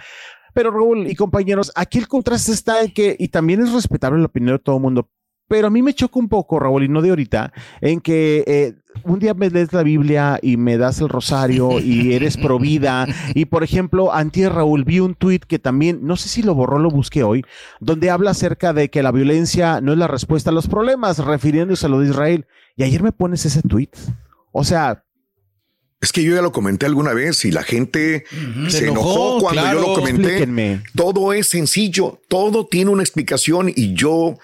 Pero 0.55 0.71
Raúl 0.71 1.07
y 1.07 1.15
compañeros, 1.15 1.71
aquí 1.75 1.99
el 1.99 2.09
contraste 2.09 2.53
está 2.53 2.83
en 2.83 2.93
que, 2.93 3.17
y 3.19 3.29
también 3.29 3.63
es 3.63 3.73
respetable 3.73 4.19
la 4.19 4.27
opinión 4.27 4.57
de 4.57 4.63
todo 4.63 4.77
el 4.77 4.83
mundo, 4.83 5.09
pero 5.49 5.69
a 5.69 5.71
mí 5.71 5.83
me 5.83 5.95
choca 5.95 6.19
un 6.19 6.29
poco, 6.29 6.59
Raúl, 6.59 6.85
y 6.85 6.89
no 6.89 7.03
de 7.03 7.11
ahorita, 7.11 7.53
en 7.81 8.01
que 8.01 8.45
eh, 8.47 8.75
un 9.05 9.19
día 9.19 9.33
me 9.35 9.49
lees 9.51 9.73
la 9.73 9.83
Biblia 9.83 10.39
y 10.43 10.57
me 10.59 10.77
das 10.77 11.01
el 11.01 11.09
rosario 11.09 11.81
y 11.81 12.13
eres 12.13 12.37
pro 12.37 12.59
vida. 12.59 13.07
Y 13.35 13.47
por 13.47 13.65
ejemplo, 13.65 14.13
antier 14.13 14.53
Raúl, 14.53 14.85
vi 14.85 15.01
un 15.01 15.15
tuit 15.15 15.45
que 15.45 15.59
también, 15.59 16.01
no 16.03 16.17
sé 16.17 16.29
si 16.29 16.43
lo 16.43 16.55
borró, 16.55 16.79
lo 16.79 16.91
busqué 16.91 17.23
hoy, 17.23 17.45
donde 17.81 18.11
habla 18.11 18.33
acerca 18.33 18.73
de 18.73 18.91
que 18.91 19.03
la 19.03 19.11
violencia 19.11 19.81
no 19.81 19.93
es 19.93 19.99
la 19.99 20.07
respuesta 20.07 20.51
a 20.51 20.53
los 20.53 20.69
problemas, 20.69 21.19
refiriéndose 21.19 21.87
a 21.87 21.89
lo 21.89 22.01
de 22.01 22.11
Israel. 22.11 22.47
Y 22.77 22.83
ayer 22.83 23.03
me 23.03 23.13
pones 23.13 23.45
ese 23.47 23.63
tuit. 23.63 23.97
O 24.53 24.65
sea, 24.65 25.05
Es 26.01 26.13
que 26.13 26.23
yo 26.23 26.35
ya 26.35 26.43
lo 26.43 26.53
comenté 26.53 26.87
alguna 26.87 27.13
vez 27.13 27.45
y 27.45 27.51
la 27.51 27.63
gente 27.63 28.25
se, 28.69 28.71
Se 28.71 28.89
enojó, 28.89 29.39
enojó, 29.39 29.41
cuando 29.41 29.63
yo 29.73 29.81
lo 29.81 29.95
comenté. 29.95 30.23
explíquenme. 30.23 30.83
Todo 30.95 31.33
es 31.33 31.49
sencillo, 31.49 32.21
todo 32.29 32.67
tiene 32.67 32.91
una 32.91 33.03
explicación 33.03 33.73
y 33.75 33.95
yo 33.95 34.37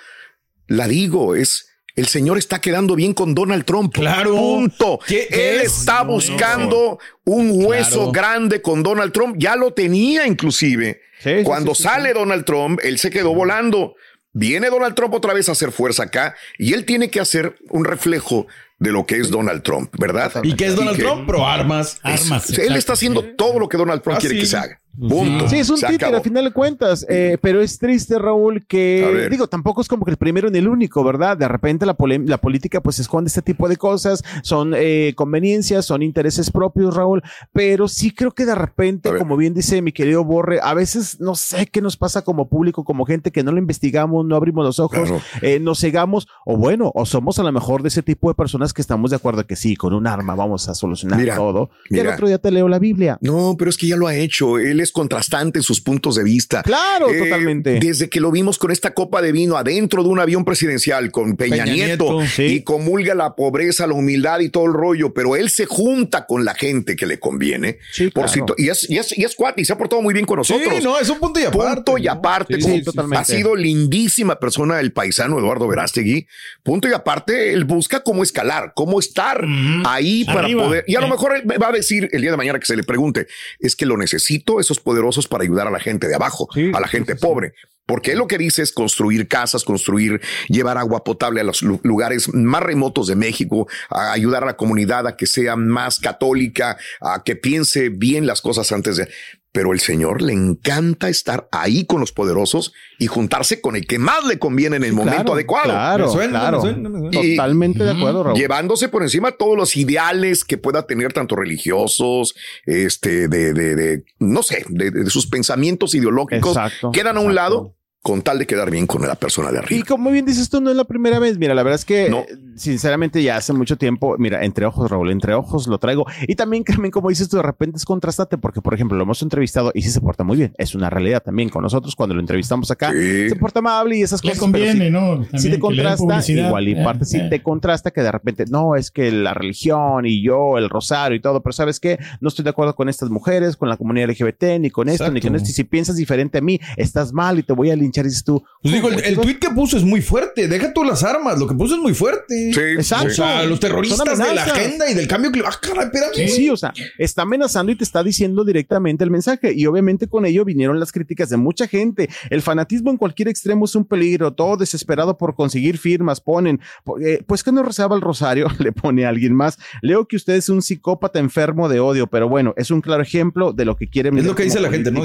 la 0.67 0.89
digo, 0.89 1.35
es 1.35 1.69
el 1.97 2.07
señor 2.09 2.39
está 2.39 2.61
quedando 2.61 2.97
bien 2.97 3.15
con 3.15 3.35
Donald 3.37 3.65
Trump. 3.65 3.95
Claro. 3.95 4.35
Punto. 4.35 4.99
¿Qué 5.07 5.29
Él 5.31 5.61
es? 5.61 5.79
está 5.79 6.03
No, 6.03 6.13
buscando 6.13 6.99
un 7.25 7.65
hueso 7.65 8.11
Claro. 8.11 8.13
grande 8.13 8.61
con 8.63 8.83
Donald 8.83 9.13
Trump. 9.13 9.37
Ya 9.39 9.55
lo 9.55 9.73
tenía 9.73 10.27
inclusive. 10.27 11.01
Sí, 11.21 11.43
Cuando 11.45 11.73
sí, 11.75 11.83
sí, 11.85 11.89
sale 11.89 12.13
Donald 12.13 12.45
Trump, 12.45 12.81
él 12.83 12.99
se 12.99 13.11
quedó 13.11 13.33
volando. 13.33 13.95
Viene 14.33 14.69
Donald 14.71 14.97
Trump 14.97 15.15
otra 15.15 15.33
vez 15.33 15.49
a 15.49 15.53
hacer 15.53 15.71
fuerza 15.71 16.03
acá 16.03 16.35
y 16.59 16.73
él 16.73 16.85
tiene 16.85 17.09
que 17.11 17.21
hacer 17.21 17.55
un 17.71 17.85
reflejo 17.85 18.49
de 18.81 18.91
lo 18.91 19.07
que 19.07 19.19
es 19.19 19.31
Donald 19.31 19.63
Trump, 19.63 19.95
¿verdad? 19.97 20.33
¿Y 20.43 20.57
qué 20.57 20.67
es 20.67 20.75
Donald 20.75 20.97
que- 20.97 21.05
Trump? 21.05 21.29
Pro 21.29 21.47
armas. 21.47 22.01
Armas. 22.03 22.51
él 22.59 22.75
está 22.75 22.95
haciendo 22.95 23.23
todo 23.37 23.61
lo 23.61 23.69
que 23.69 23.77
Donald 23.77 24.03
Trump 24.03 24.19
quiere 24.19 24.37
que 24.41 24.47
se 24.47 24.57
haga. 24.57 24.81
Punto. 24.99 25.49
Sí, 25.49 25.57
es 25.59 25.69
un 25.71 25.77
títere 25.77 25.97
acabó. 25.97 26.17
a 26.19 26.21
final 26.21 26.45
de 26.45 26.53
cuentas, 26.53 27.05
eh, 27.09 27.37
pero 27.41 27.61
es 27.61 27.79
triste, 27.79 28.19
Raúl, 28.19 28.65
que 28.67 29.29
digo, 29.31 29.49
tampoco 29.49 29.81
es 29.81 29.89
como 29.89 30.05
que 30.05 30.11
el 30.13 30.17
primero 30.17 30.51
ni 30.51 30.59
el 30.59 30.69
único, 30.69 31.03
¿verdad? 31.03 31.37
De 31.37 31.49
repente 31.49 31.85
la, 31.87 31.97
la 32.27 32.39
política 32.39 32.81
pues 32.81 32.99
esconde 32.99 33.29
este 33.29 33.43
tipo 33.43 33.69
de 33.69 33.77
cosas, 33.77 34.23
son 34.43 34.73
eh, 34.77 35.13
conveniencias, 35.17 35.85
son 35.87 36.03
intereses 36.03 36.51
propios, 36.51 36.95
Raúl, 36.95 37.23
pero 37.53 37.89
sí 37.89 38.13
creo 38.13 38.31
que 38.33 38.45
de 38.47 38.55
repente, 38.55 39.11
como 39.19 39.37
bien 39.37 39.53
dice 39.55 39.83
mi 39.83 39.93
querido 39.93 40.25
Borre, 40.25 40.61
a 40.63 40.75
veces 40.75 41.21
no 41.21 41.35
sé 41.35 41.67
qué 41.67 41.81
nos 41.81 41.97
pasa 41.97 42.23
como 42.23 42.49
público, 42.49 42.85
como 42.85 43.05
gente 43.05 43.31
que 43.33 43.43
no 43.43 43.51
lo 43.53 43.59
investigamos, 43.59 44.25
no 44.25 44.37
abrimos 44.37 44.65
los 44.65 44.79
ojos, 44.79 44.99
Claro. 45.01 45.21
eh, 45.43 45.59
nos 45.61 45.81
cegamos, 45.81 46.29
o 46.47 46.57
bueno, 46.57 46.93
o 46.95 47.05
somos 47.05 47.39
a 47.39 47.43
lo 47.43 47.51
mejor 47.53 47.83
de 47.83 47.89
ese 47.89 48.03
tipo 48.03 48.29
de 48.29 48.35
personas 48.35 48.73
que 48.73 48.81
estamos 48.83 49.11
de 49.11 49.17
acuerdo 49.17 49.47
que 49.47 49.57
sí, 49.57 49.75
con 49.77 49.93
un 49.93 50.07
arma 50.07 50.35
vamos 50.35 50.69
a 50.69 50.75
solucionar 50.75 51.19
Mira, 51.19 51.37
todo. 51.37 51.71
Y 51.91 51.99
el 51.99 52.07
otro 52.07 52.29
día 52.29 52.39
te 52.39 52.51
leo 52.51 52.69
la 52.69 52.79
Biblia. 52.79 53.19
No, 53.21 53.57
pero 53.59 53.71
es 53.71 53.77
que 53.77 53.89
ya 53.89 53.97
lo 53.97 54.07
ha 54.07 54.15
hecho. 54.15 54.59
Él 54.59 54.84
es 54.85 54.93
contrastante 54.93 55.59
en 55.59 55.63
sus 55.63 55.81
puntos 55.81 56.15
de 56.15 56.23
vista. 56.25 56.63
Claro, 56.63 57.11
Eh, 57.11 57.19
totalmente. 57.19 57.79
Desde 57.81 58.09
que 58.09 58.21
lo 58.21 58.31
vimos 58.31 58.59
con 58.59 58.71
esta 58.71 58.95
copa 58.95 59.21
de 59.23 59.33
vino 59.33 59.57
adentro 59.57 60.03
de 60.03 60.09
un 60.09 60.21
avión 60.21 60.45
presidencial 60.45 61.11
con 61.11 61.37
Peña, 61.37 61.65
Peña 61.65 61.75
Nieto, 61.75 62.19
Nieto, 62.21 62.27
sí. 62.35 62.43
y 62.45 62.63
comulga 62.63 63.15
la 63.15 63.35
pobreza, 63.35 63.87
la 63.87 63.95
humildad 63.95 64.41
y 64.41 64.49
todo 64.49 64.67
el 64.67 64.73
rollo, 64.73 65.13
pero 65.13 65.37
él 65.37 65.51
se 65.51 65.67
junta 65.67 66.27
con 66.27 66.45
la 66.45 66.55
gente 66.55 66.97
que 66.97 67.07
le 67.07 67.19
conviene. 67.19 67.79
Sí, 67.93 68.11
Por 68.11 68.27
claro. 68.31 68.55
si 68.57 68.63
y, 68.65 68.69
es, 68.69 68.89
y, 68.91 68.99
es, 68.99 69.19
y 69.19 69.25
es 69.25 69.35
cuate 69.35 69.63
y 69.63 69.65
se 69.65 69.73
ha 69.73 69.79
portado 69.79 70.01
muy 70.03 70.15
bien 70.15 70.27
con 70.27 70.37
nosotros. 70.39 70.73
Sí, 70.79 70.83
no, 70.85 70.99
es 70.99 71.09
un 71.09 71.19
punto 71.19 71.41
y 71.41 71.45
aparte. 71.45 71.75
Punto 71.75 71.99
y 71.99 72.03
¿no? 72.05 72.13
aparte, 72.13 72.55
Sí, 72.57 72.63
como- 72.63 72.75
sí, 72.77 72.83
totalmente. 72.83 73.19
ha 73.19 73.25
sido 73.25 73.57
lindísima 73.57 74.39
persona 74.39 74.81
el 74.81 74.93
paisano 74.93 75.39
Eduardo 75.39 75.67
Verástegui. 75.67 76.27
Punto 76.63 76.89
y 76.89 76.93
aparte, 76.93 77.53
él 77.53 77.65
busca 77.65 78.01
cómo 78.03 78.23
escalar, 78.23 78.73
cómo 78.75 79.01
estar 79.01 79.45
ahí 79.85 80.25
para 80.25 80.41
Arriba. 80.41 80.65
poder. 80.65 80.85
Y 80.87 80.97
a 80.97 81.01
lo 81.01 81.07
Eh. 81.07 81.11
mejor 81.11 81.37
él 81.37 81.43
va 81.63 81.69
a 81.69 81.73
decir 81.73 82.09
el 82.13 82.21
día 82.23 82.31
de 82.31 82.37
mañana 82.37 82.59
que 82.59 82.67
se 82.67 82.77
le 82.77 82.83
pregunte, 82.85 83.27
es 83.59 83.77
que 83.77 83.87
lo 83.87 83.97
necesito, 83.97 84.61
poderosos 84.79 85.29
para 85.29 85.45
ayudar 85.45 85.67
a 85.67 85.71
la 85.71 85.81
gente 85.81 86.09
de 86.09 86.15
abajo, 86.15 86.49
Sí, 86.53 86.71
a 86.75 86.81
la 86.81 86.89
gente 86.89 87.17
pobre. 87.17 87.53
Porque 87.87 88.13
él 88.13 88.19
lo 88.19 88.27
que 88.27 88.39
dice 88.39 88.63
es 88.63 88.73
construir 88.73 89.29
casas, 89.29 89.63
construir, 89.63 90.21
llevar 90.49 90.79
agua 90.79 91.05
potable 91.05 91.43
a 91.43 91.45
los 91.45 91.61
lu- 91.63 91.81
lugares 91.83 92.33
más 92.33 92.63
remotos 92.63 93.07
de 93.09 93.15
México, 93.15 93.69
a 93.91 94.13
ayudar 94.13 94.43
a 94.43 94.47
la 94.47 94.57
comunidad 94.57 95.07
a 95.07 95.17
que 95.17 95.27
sea 95.27 95.55
más 95.57 95.99
católica, 95.99 96.79
a 97.03 97.23
que 97.23 97.37
piense 97.37 97.91
bien 97.91 98.27
las 98.27 98.41
cosas 98.41 98.73
antes 98.73 98.97
de... 98.97 99.09
Pero 99.55 99.73
el 99.73 99.79
Señor 99.79 100.21
le 100.21 100.33
encanta 100.33 101.09
estar 101.09 101.47
ahí 101.53 101.85
con 101.87 102.01
los 102.01 102.11
poderosos 102.11 102.73
y 102.99 103.07
juntarse 103.07 103.61
con 103.61 103.77
el 103.77 103.87
que 103.87 104.01
más 104.01 104.25
le 104.27 104.41
conviene 104.41 104.75
en 104.77 104.83
el 104.83 104.93
momento 104.95 105.19
Claro, 105.19 105.35
adecuado. 105.35 105.71
Claro, 105.71 106.07
Me 106.07 106.13
suena, 106.13 106.41
claro. 106.41 106.57
me 106.57 106.63
suena, 106.73 106.89
me 106.89 106.99
suena. 106.99 107.21
Y- 107.23 107.37
Totalmente 107.37 107.85
de 107.85 107.91
acuerdo, 107.93 108.25
Raúl. 108.25 108.37
Llevándose 108.39 108.89
por 108.89 109.05
encima 109.05 109.31
todos 109.31 109.57
los 109.57 109.77
ideales 109.77 110.45
que 110.45 110.59
pueda 110.59 110.89
tener 110.89 111.13
tanto 111.13 111.37
religiosos, 111.37 112.35
este, 112.67 113.29
de, 113.29 113.55
de, 113.55 113.77
de 113.77 114.05
no 114.19 114.43
sé, 114.43 114.65
de, 114.71 114.91
de 114.91 115.09
sus 115.11 115.29
pensamientos 115.29 115.95
ideológicos, 115.95 116.57
Exacto, 116.57 116.91
quedan 116.91 117.17
a 117.17 117.21
un 117.21 117.31
exacto. 117.31 117.35
lado 117.51 117.77
con 118.05 118.21
tal 118.21 118.39
de 118.39 118.47
quedar 118.47 118.71
bien 118.71 118.87
con 118.87 119.01
la 119.01 119.15
persona 119.15 119.49
de 119.51 119.57
Y 119.57 119.59
arriba. 119.61 119.87
como 119.89 120.11
bien 120.11 120.27
dices 120.27 120.51
tú, 120.51 120.61
no 120.61 120.69
es 120.69 120.77
la 120.77 120.85
primera 120.85 121.19
vez. 121.19 121.39
Mira, 121.39 121.55
la 121.55 121.63
verdad 121.63 121.77
es 121.81 121.87
que, 121.87 122.11
No. 122.11 122.19
eh, 122.19 122.37
sinceramente, 122.55 123.23
ya 123.23 123.39
hace 123.39 123.55
mucho 123.55 123.79
tiempo, 123.79 124.17
mira, 124.19 124.45
entre 124.45 124.67
ojos, 124.67 124.91
Raúl, 124.91 125.11
entre 125.11 125.33
ojos 125.33 125.67
lo 125.69 125.79
traigo. 125.79 126.05
Y 126.29 126.35
también, 126.35 126.65
también, 126.65 126.91
como 126.93 127.09
dices 127.09 127.31
tú, 127.31 127.39
de 127.39 127.43
repente 127.43 127.79
es 127.79 127.87
contrastante, 127.87 128.37
porque, 128.37 128.61
por 128.61 128.75
ejemplo, 128.75 128.99
lo 128.99 129.05
hemos 129.05 129.23
entrevistado 129.23 129.73
y 129.75 129.81
sí 129.81 129.91
se 129.91 130.03
porta 130.03 130.23
muy 130.23 130.37
bien. 130.37 130.53
Es 130.59 130.75
una 130.75 130.91
realidad 130.91 131.23
también 131.23 131.49
con 131.49 131.63
nosotros 131.63 131.97
cuando 131.97 132.15
lo 132.15 132.21
entrevistamos 132.21 132.71
acá. 132.71 132.93
Sí. 132.93 133.31
Se 133.31 133.37
porta 133.37 133.61
amable 133.61 133.97
y 133.97 134.03
esas 134.03 134.23
Le 134.23 134.33
cosas. 134.33 134.45
pero 134.53 134.53
conviene, 134.53 134.85
sí- 134.87 134.91
¿no? 134.91 135.01
Si 135.01 135.31
También 135.31 135.31
te 135.31 135.49
le 135.49 135.51
den 135.53 135.61
contrasta, 135.61 136.31
igual 136.33 136.69
y 136.69 136.73
Eh, 136.73 136.85
parte 136.85 137.05
sí 137.07 137.17
eh. 137.17 137.27
te 137.31 137.43
contrasta 137.43 137.91
que 137.91 138.03
de 138.03 138.13
repente, 138.13 138.45
no, 138.51 138.77
es 138.77 138.91
que 138.91 139.11
la 139.13 139.33
religión 139.33 140.05
y 140.05 140.23
yo, 140.23 140.59
el 140.59 140.69
rosario 140.69 141.17
y 141.17 141.21
todo, 141.23 141.43
pero 141.43 141.55
¿sabes 141.55 141.81
qué? 141.81 141.99
No 142.21 142.29
estoy 142.29 142.43
de 142.43 142.51
acuerdo 142.51 142.75
con 142.75 142.91
estas 142.91 143.09
mujeres, 143.09 143.57
con 143.57 143.71
la 143.71 143.79
comunidad 143.79 144.11
LGBT, 144.11 144.59
ni 144.61 144.69
con 144.69 144.91
esto, 144.91 145.11
ni 145.11 145.23
con 145.23 145.35
esto. 145.37 145.49
Y 145.49 145.53
si 145.55 145.65
piensas 145.65 145.97
diferente 145.97 146.37
a 146.37 146.43
mí, 146.43 146.61
estás 146.77 147.15
mal 147.15 147.39
y 147.39 147.43
te 147.43 147.55
voy 147.55 147.71
a 147.71 147.77
linchar, 147.77 147.94
dices 148.03 148.25
tú. 148.25 148.43
Pues 148.63 148.75
digo, 148.75 148.89
el, 148.89 149.05
el 149.05 149.19
tuit 149.19 149.39
que 149.39 149.51
puso 149.51 149.77
es 149.77 149.85
muy 149.85 150.01
fuerte. 150.03 150.49
Deja 150.49 150.73
tú 150.73 150.85
las 150.85 151.03
armas. 151.05 151.39
Lo 151.39 151.47
que 151.47 151.55
puso 151.55 151.75
es 151.75 151.81
muy 151.81 151.95
fuerte. 151.95 152.53
Sí, 152.53 152.61
Exacto. 152.61 153.09
O 153.09 153.11
sea, 153.11 153.43
los 153.45 153.61
terroristas 153.61 154.19
de 154.19 154.35
la 154.35 154.43
agenda 154.45 154.91
y 154.91 154.95
del 154.95 155.07
cambio 155.07 155.31
que 155.31 155.41
Ah, 155.45 155.51
caray, 155.61 155.85
espérame. 155.87 156.29
Sí, 156.29 156.49
o 156.51 156.57
sea, 156.57 156.73
está 156.99 157.23
amenazando 157.23 157.71
y 157.73 157.77
te 157.77 157.85
está 157.85 158.03
diciendo 158.03 158.45
directamente 158.45 159.05
el 159.05 159.11
mensaje. 159.11 159.53
Y 159.55 159.67
obviamente 159.67 160.07
con 160.09 160.25
ello 160.27 160.45
vinieron 160.45 160.81
las 160.81 160.91
críticas 160.93 161.29
de 161.29 161.37
mucha 161.37 161.69
gente. 161.69 162.09
El 162.31 162.41
fanatismo 162.43 162.91
en 162.91 162.97
cualquier 162.97 163.29
extremo 163.29 163.67
es 163.67 163.75
un 163.75 163.85
peligro. 163.85 164.33
Todo 164.33 164.57
desesperado 164.57 165.19
por 165.19 165.35
conseguir 165.35 165.77
firmas. 165.79 166.21
Ponen, 166.21 166.61
po- 166.85 166.99
eh, 166.99 167.23
pues 167.27 167.43
que 167.45 167.53
no 167.53 167.63
rezaba 167.63 167.95
el 167.97 168.01
rosario, 168.03 168.49
le 168.59 168.73
pone 168.73 169.05
a 169.05 169.11
alguien 169.11 169.35
más. 169.35 169.59
Leo 169.83 170.07
que 170.09 170.17
usted 170.17 170.35
es 170.35 170.49
un 170.49 170.63
psicópata 170.63 171.19
enfermo 171.19 171.69
de 171.69 171.81
odio, 171.81 172.07
pero 172.07 172.29
bueno, 172.29 172.55
es 172.57 172.71
un 172.71 172.81
claro 172.81 173.03
ejemplo 173.03 173.53
de 173.53 173.65
lo 173.67 173.77
que 173.77 173.89
quiere. 173.89 174.09
Es 174.17 174.25
lo 174.25 174.35
que 174.35 174.45
dice 174.45 174.61
la 174.61 174.71
gente, 174.71 174.91
¿no? 174.91 175.03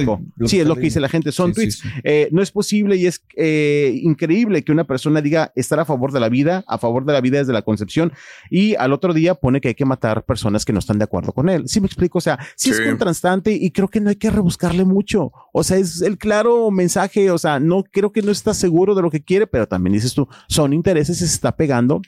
Sí, 0.47 0.59
es 0.59 0.67
lo 0.67 0.75
que 0.75 0.81
dice 0.81 0.99
la 1.01 1.09
gente. 1.09 1.31
Son 1.33 1.53
Sí, 1.53 1.69
sí, 1.71 1.79
tweets. 1.79 1.79
sí. 1.79 1.89
Eh, 2.03 2.29
no 2.31 2.41
es 2.41 2.51
posible 2.51 2.78
y 2.95 3.05
es 3.05 3.23
eh, 3.35 3.99
increíble 4.01 4.63
que 4.63 4.71
una 4.71 4.83
persona 4.85 5.21
diga 5.21 5.51
estar 5.55 5.79
a 5.79 5.85
favor 5.85 6.11
de 6.11 6.19
la 6.19 6.29
vida, 6.29 6.63
a 6.67 6.77
favor 6.77 7.05
de 7.05 7.13
la 7.13 7.21
vida 7.21 7.39
desde 7.39 7.53
la 7.53 7.61
concepción, 7.61 8.11
y 8.49 8.75
al 8.75 8.93
otro 8.93 9.13
día 9.13 9.35
pone 9.35 9.61
que 9.61 9.69
hay 9.69 9.75
que 9.75 9.85
matar 9.85 10.23
personas 10.25 10.65
que 10.65 10.73
no 10.73 10.79
están 10.79 10.97
de 10.97 11.03
acuerdo 11.03 11.33
con 11.33 11.49
él. 11.49 11.67
Sí 11.67 11.81
me 11.81 11.87
explico, 11.87 12.17
o 12.17 12.21
sea, 12.21 12.39
sí, 12.55 12.69
es 12.71 12.77
Sí. 12.77 12.83
contrastante 12.85 13.51
y 13.51 13.71
creo 13.71 13.87
que 13.89 13.99
no 13.99 14.09
hay 14.09 14.15
que 14.15 14.29
rebuscarle 14.29 14.85
mucho. 14.85 15.31
O 15.53 15.63
sea, 15.63 15.77
es 15.77 16.01
el 16.01 16.17
claro 16.17 16.71
mensaje, 16.71 17.31
o 17.31 17.37
sea, 17.37 17.59
no 17.59 17.83
creo 17.83 18.11
que 18.11 18.21
no 18.21 18.31
está 18.31 18.53
seguro 18.53 18.95
de 18.95 19.01
lo 19.01 19.09
que 19.11 19.23
quiere, 19.23 19.47
pero 19.47 19.67
también 19.67 19.93
dices 19.93 20.13
tú, 20.13 20.27
son 20.47 20.73
intereses 20.73 21.17
y 21.21 21.27
se 21.27 21.33
está 21.33 21.55
pegando 21.55 22.01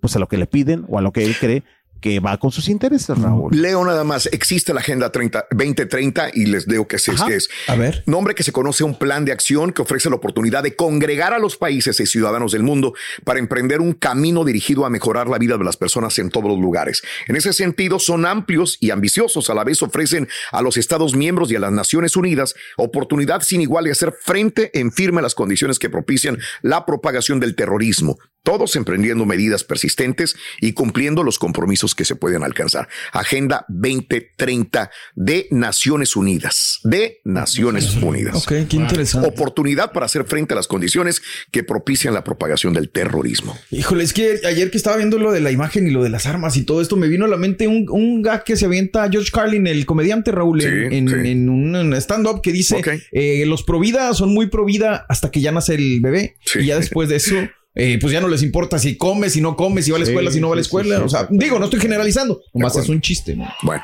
pues 0.00 0.16
a 0.16 0.18
lo 0.18 0.28
que 0.28 0.38
le 0.38 0.46
piden 0.46 0.86
o 0.88 0.98
a 0.98 1.02
lo 1.02 1.12
que 1.12 1.24
él 1.24 1.36
cree 1.38 1.62
que 2.00 2.20
va 2.20 2.38
con 2.38 2.50
sus 2.50 2.68
intereses, 2.68 3.18
Raúl. 3.18 3.50
Leo 3.54 3.84
nada 3.84 4.04
más, 4.04 4.26
existe 4.32 4.72
la 4.74 4.80
Agenda 4.80 5.12
30, 5.12 5.46
2030 5.50 6.30
y 6.34 6.46
les 6.46 6.66
leo 6.66 6.86
que 6.86 6.96
es, 6.96 7.08
Ajá. 7.08 7.26
que 7.26 7.36
es 7.36 7.48
A 7.66 7.74
ver. 7.76 8.02
Nombre 8.06 8.34
que 8.34 8.42
se 8.42 8.52
conoce 8.52 8.84
un 8.84 8.98
plan 8.98 9.24
de 9.24 9.32
acción 9.32 9.72
que 9.72 9.82
ofrece 9.82 10.08
la 10.08 10.16
oportunidad 10.16 10.62
de 10.62 10.76
congregar 10.76 11.34
a 11.34 11.38
los 11.38 11.56
países 11.56 12.00
y 12.00 12.06
ciudadanos 12.06 12.52
del 12.52 12.62
mundo 12.62 12.94
para 13.24 13.38
emprender 13.38 13.80
un 13.80 13.92
camino 13.92 14.44
dirigido 14.44 14.86
a 14.86 14.90
mejorar 14.90 15.28
la 15.28 15.38
vida 15.38 15.56
de 15.58 15.64
las 15.64 15.76
personas 15.76 16.18
en 16.18 16.30
todos 16.30 16.48
los 16.48 16.58
lugares. 16.58 17.02
En 17.28 17.36
ese 17.36 17.52
sentido, 17.52 17.98
son 17.98 18.26
amplios 18.26 18.78
y 18.80 18.90
ambiciosos. 18.90 19.50
A 19.50 19.54
la 19.54 19.64
vez 19.64 19.82
ofrecen 19.82 20.28
a 20.52 20.62
los 20.62 20.76
Estados 20.76 21.14
miembros 21.14 21.50
y 21.52 21.56
a 21.56 21.60
las 21.60 21.72
Naciones 21.72 22.16
Unidas 22.16 22.54
oportunidad 22.76 23.42
sin 23.42 23.60
igual 23.60 23.84
de 23.84 23.92
hacer 23.92 24.14
frente 24.20 24.70
en 24.78 24.92
firme 24.92 25.20
a 25.20 25.22
las 25.22 25.34
condiciones 25.34 25.78
que 25.78 25.90
propician 25.90 26.38
la 26.62 26.86
propagación 26.86 27.40
del 27.40 27.54
terrorismo. 27.54 28.18
Todos 28.42 28.74
emprendiendo 28.76 29.26
medidas 29.26 29.64
persistentes 29.64 30.34
y 30.60 30.72
cumpliendo 30.72 31.22
los 31.22 31.38
compromisos 31.38 31.94
que 31.94 32.04
se 32.06 32.16
pueden 32.16 32.42
alcanzar. 32.42 32.88
Agenda 33.12 33.66
2030 33.68 34.90
de 35.14 35.46
Naciones 35.50 36.16
Unidas. 36.16 36.80
De 36.84 37.20
Naciones 37.24 37.96
Unidas. 37.96 38.36
Ok, 38.36 38.66
qué 38.68 38.76
interesante. 38.76 39.28
Oportunidad 39.28 39.92
para 39.92 40.06
hacer 40.06 40.24
frente 40.24 40.54
a 40.54 40.56
las 40.56 40.68
condiciones 40.68 41.22
que 41.50 41.62
propician 41.64 42.14
la 42.14 42.24
propagación 42.24 42.72
del 42.72 42.90
terrorismo. 42.90 43.56
Híjole, 43.70 44.04
es 44.04 44.12
que 44.12 44.40
ayer 44.46 44.70
que 44.70 44.78
estaba 44.78 44.96
viendo 44.96 45.18
lo 45.18 45.32
de 45.32 45.40
la 45.40 45.50
imagen 45.50 45.86
y 45.86 45.90
lo 45.90 46.02
de 46.02 46.08
las 46.08 46.26
armas 46.26 46.56
y 46.56 46.64
todo 46.64 46.80
esto, 46.80 46.96
me 46.96 47.08
vino 47.08 47.26
a 47.26 47.28
la 47.28 47.36
mente 47.36 47.68
un, 47.68 47.86
un 47.90 48.22
gag 48.22 48.44
que 48.44 48.56
se 48.56 48.64
avienta 48.66 49.08
George 49.10 49.30
Carlin, 49.32 49.66
el 49.66 49.84
comediante 49.86 50.32
Raúl, 50.32 50.62
en, 50.62 50.90
Sí, 50.90 50.96
en- 50.96 51.08
sí. 51.08 51.30
en 51.30 51.48
un 51.48 51.94
stand-up 51.94 52.40
que 52.42 52.52
dice, 52.52 52.80
eh, 53.12 53.44
los 53.46 53.62
pro 53.64 53.78
vida 53.80 54.12
son 54.14 54.32
muy 54.32 54.46
pro 54.48 54.64
vida 54.64 55.04
hasta 55.08 55.30
que 55.30 55.40
ya 55.40 55.52
nace 55.52 55.74
el 55.74 56.00
bebé. 56.00 56.36
Sí. 56.44 56.60
Y 56.60 56.66
ya 56.66 56.76
después 56.76 57.08
de 57.08 57.16
eso... 57.16 57.34
eh, 57.74 57.98
pues 58.00 58.12
ya 58.12 58.20
no 58.20 58.28
les 58.28 58.42
importa 58.42 58.78
si 58.78 58.96
come, 58.96 59.30
si 59.30 59.40
no 59.40 59.56
come, 59.56 59.82
si 59.82 59.90
va 59.90 59.96
a 59.96 60.00
la 60.00 60.06
Sí, 60.06 60.12
escuela, 60.12 60.30
si 60.30 60.40
no 60.40 60.48
va 60.48 60.54
a 60.54 60.56
la 60.56 60.62
escuela. 60.62 60.96
sí, 60.96 61.00
sí, 61.00 61.06
o 61.06 61.08
sea, 61.08 61.26
digo, 61.30 61.58
no 61.58 61.66
estoy 61.66 61.80
generalizando, 61.80 62.40
nomás 62.54 62.76
es 62.76 62.88
un 62.88 63.00
chiste, 63.00 63.36
¿no? 63.36 63.46
Bueno, 63.62 63.82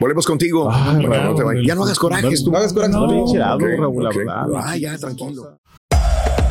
volvemos 0.00 0.26
contigo. 0.26 0.64
Bueno, 0.70 1.24
no 1.24 1.34
te 1.34 1.42
vayas. 1.44 1.64
ya 1.66 1.74
no 1.74 1.84
hagas 1.84 1.98
corajes 1.98 2.42
tú. 2.44 2.50
No 2.50 2.58
hagas 2.58 2.72
corajes. 2.72 2.94
No, 2.94 3.06
Bien 3.08 3.26
chirado, 3.26 3.56
Ok, 3.56 3.62
Raúl, 3.78 4.02
la 4.04 4.10
ok. 4.10 4.16
verdad. 4.16 4.44
Ah, 4.56 4.76
ya, 4.76 4.98
tranquilo. 4.98 5.58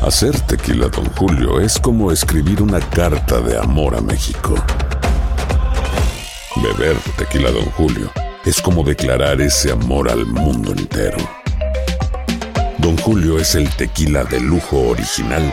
Hacer 0.02 0.38
tequila, 0.40 0.88
Don 0.88 1.04
Julio, 1.16 1.60
es 1.60 1.78
como 1.78 2.10
escribir 2.10 2.62
una 2.62 2.80
carta 2.80 3.40
de 3.42 3.58
amor 3.58 3.94
a 3.94 4.00
México. 4.00 4.54
Beber 6.62 6.96
tequila, 7.18 7.50
Don 7.50 7.64
Julio, 7.72 8.10
es 8.44 8.60
como 8.62 8.82
declarar 8.82 9.40
ese 9.40 9.70
amor 9.72 10.10
al 10.10 10.24
mundo 10.26 10.72
entero. 10.72 11.18
Don 12.78 12.96
Julio 12.98 13.38
es 13.38 13.54
el 13.54 13.68
tequila 13.76 14.24
de 14.24 14.40
lujo 14.40 14.88
original, 14.88 15.52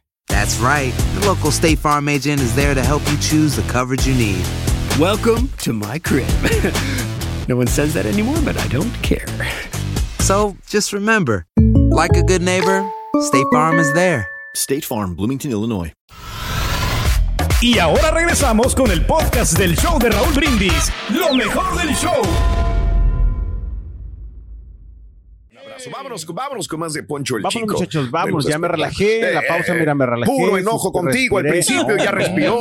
That's 0.31 0.57
right. 0.59 0.93
The 1.19 1.27
local 1.27 1.51
State 1.51 1.79
Farm 1.79 2.07
agent 2.07 2.41
is 2.41 2.55
there 2.55 2.73
to 2.73 2.81
help 2.81 3.01
you 3.11 3.17
choose 3.17 3.55
the 3.55 3.63
coverage 3.63 4.07
you 4.07 4.15
need. 4.15 4.45
Welcome 4.99 5.49
to 5.59 5.73
my 5.73 5.99
crib. 5.99 6.27
no 7.47 7.55
one 7.57 7.67
says 7.67 7.93
that 7.93 8.05
anymore, 8.05 8.37
but 8.43 8.57
I 8.57 8.67
don't 8.67 8.91
care. 9.03 9.25
So 10.19 10.55
just 10.67 10.93
remember, 10.93 11.45
Like 11.91 12.11
a 12.15 12.23
good 12.23 12.41
neighbor, 12.41 12.89
State 13.21 13.45
Farm 13.51 13.77
is 13.79 13.91
there. 13.93 14.27
State 14.55 14.85
Farm, 14.85 15.15
Bloomington, 15.15 15.51
Illinois. 15.51 15.91
Y 17.61 17.77
ahora 17.79 18.11
regresamos 18.11 18.73
con 18.75 18.89
el 18.89 19.05
podcast 19.05 19.57
del 19.57 19.75
show 19.75 19.99
de 19.99 20.09
Raúl 20.09 20.33
Brindis. 20.33 20.91
Lo 21.09 21.33
mejor 21.33 21.75
del 21.77 21.93
show. 21.95 22.21
Vámonos, 25.89 26.25
vámonos 26.25 26.67
con 26.67 26.79
más 26.79 26.93
de 26.93 27.03
Poncho 27.03 27.37
el 27.37 27.43
Vamos, 27.43 27.53
Chico. 27.53 27.73
muchachos, 27.73 28.11
vamos, 28.11 28.45
ya 28.45 28.59
me 28.59 28.67
relajé. 28.67 29.33
La 29.33 29.41
pausa, 29.47 29.73
mira, 29.73 29.95
me 29.95 30.05
relajé. 30.05 30.31
Puro 30.31 30.57
enojo 30.57 30.91
contigo 30.91 31.37
al 31.37 31.45
principio, 31.47 31.97
ya 31.97 32.11
respiró. 32.11 32.59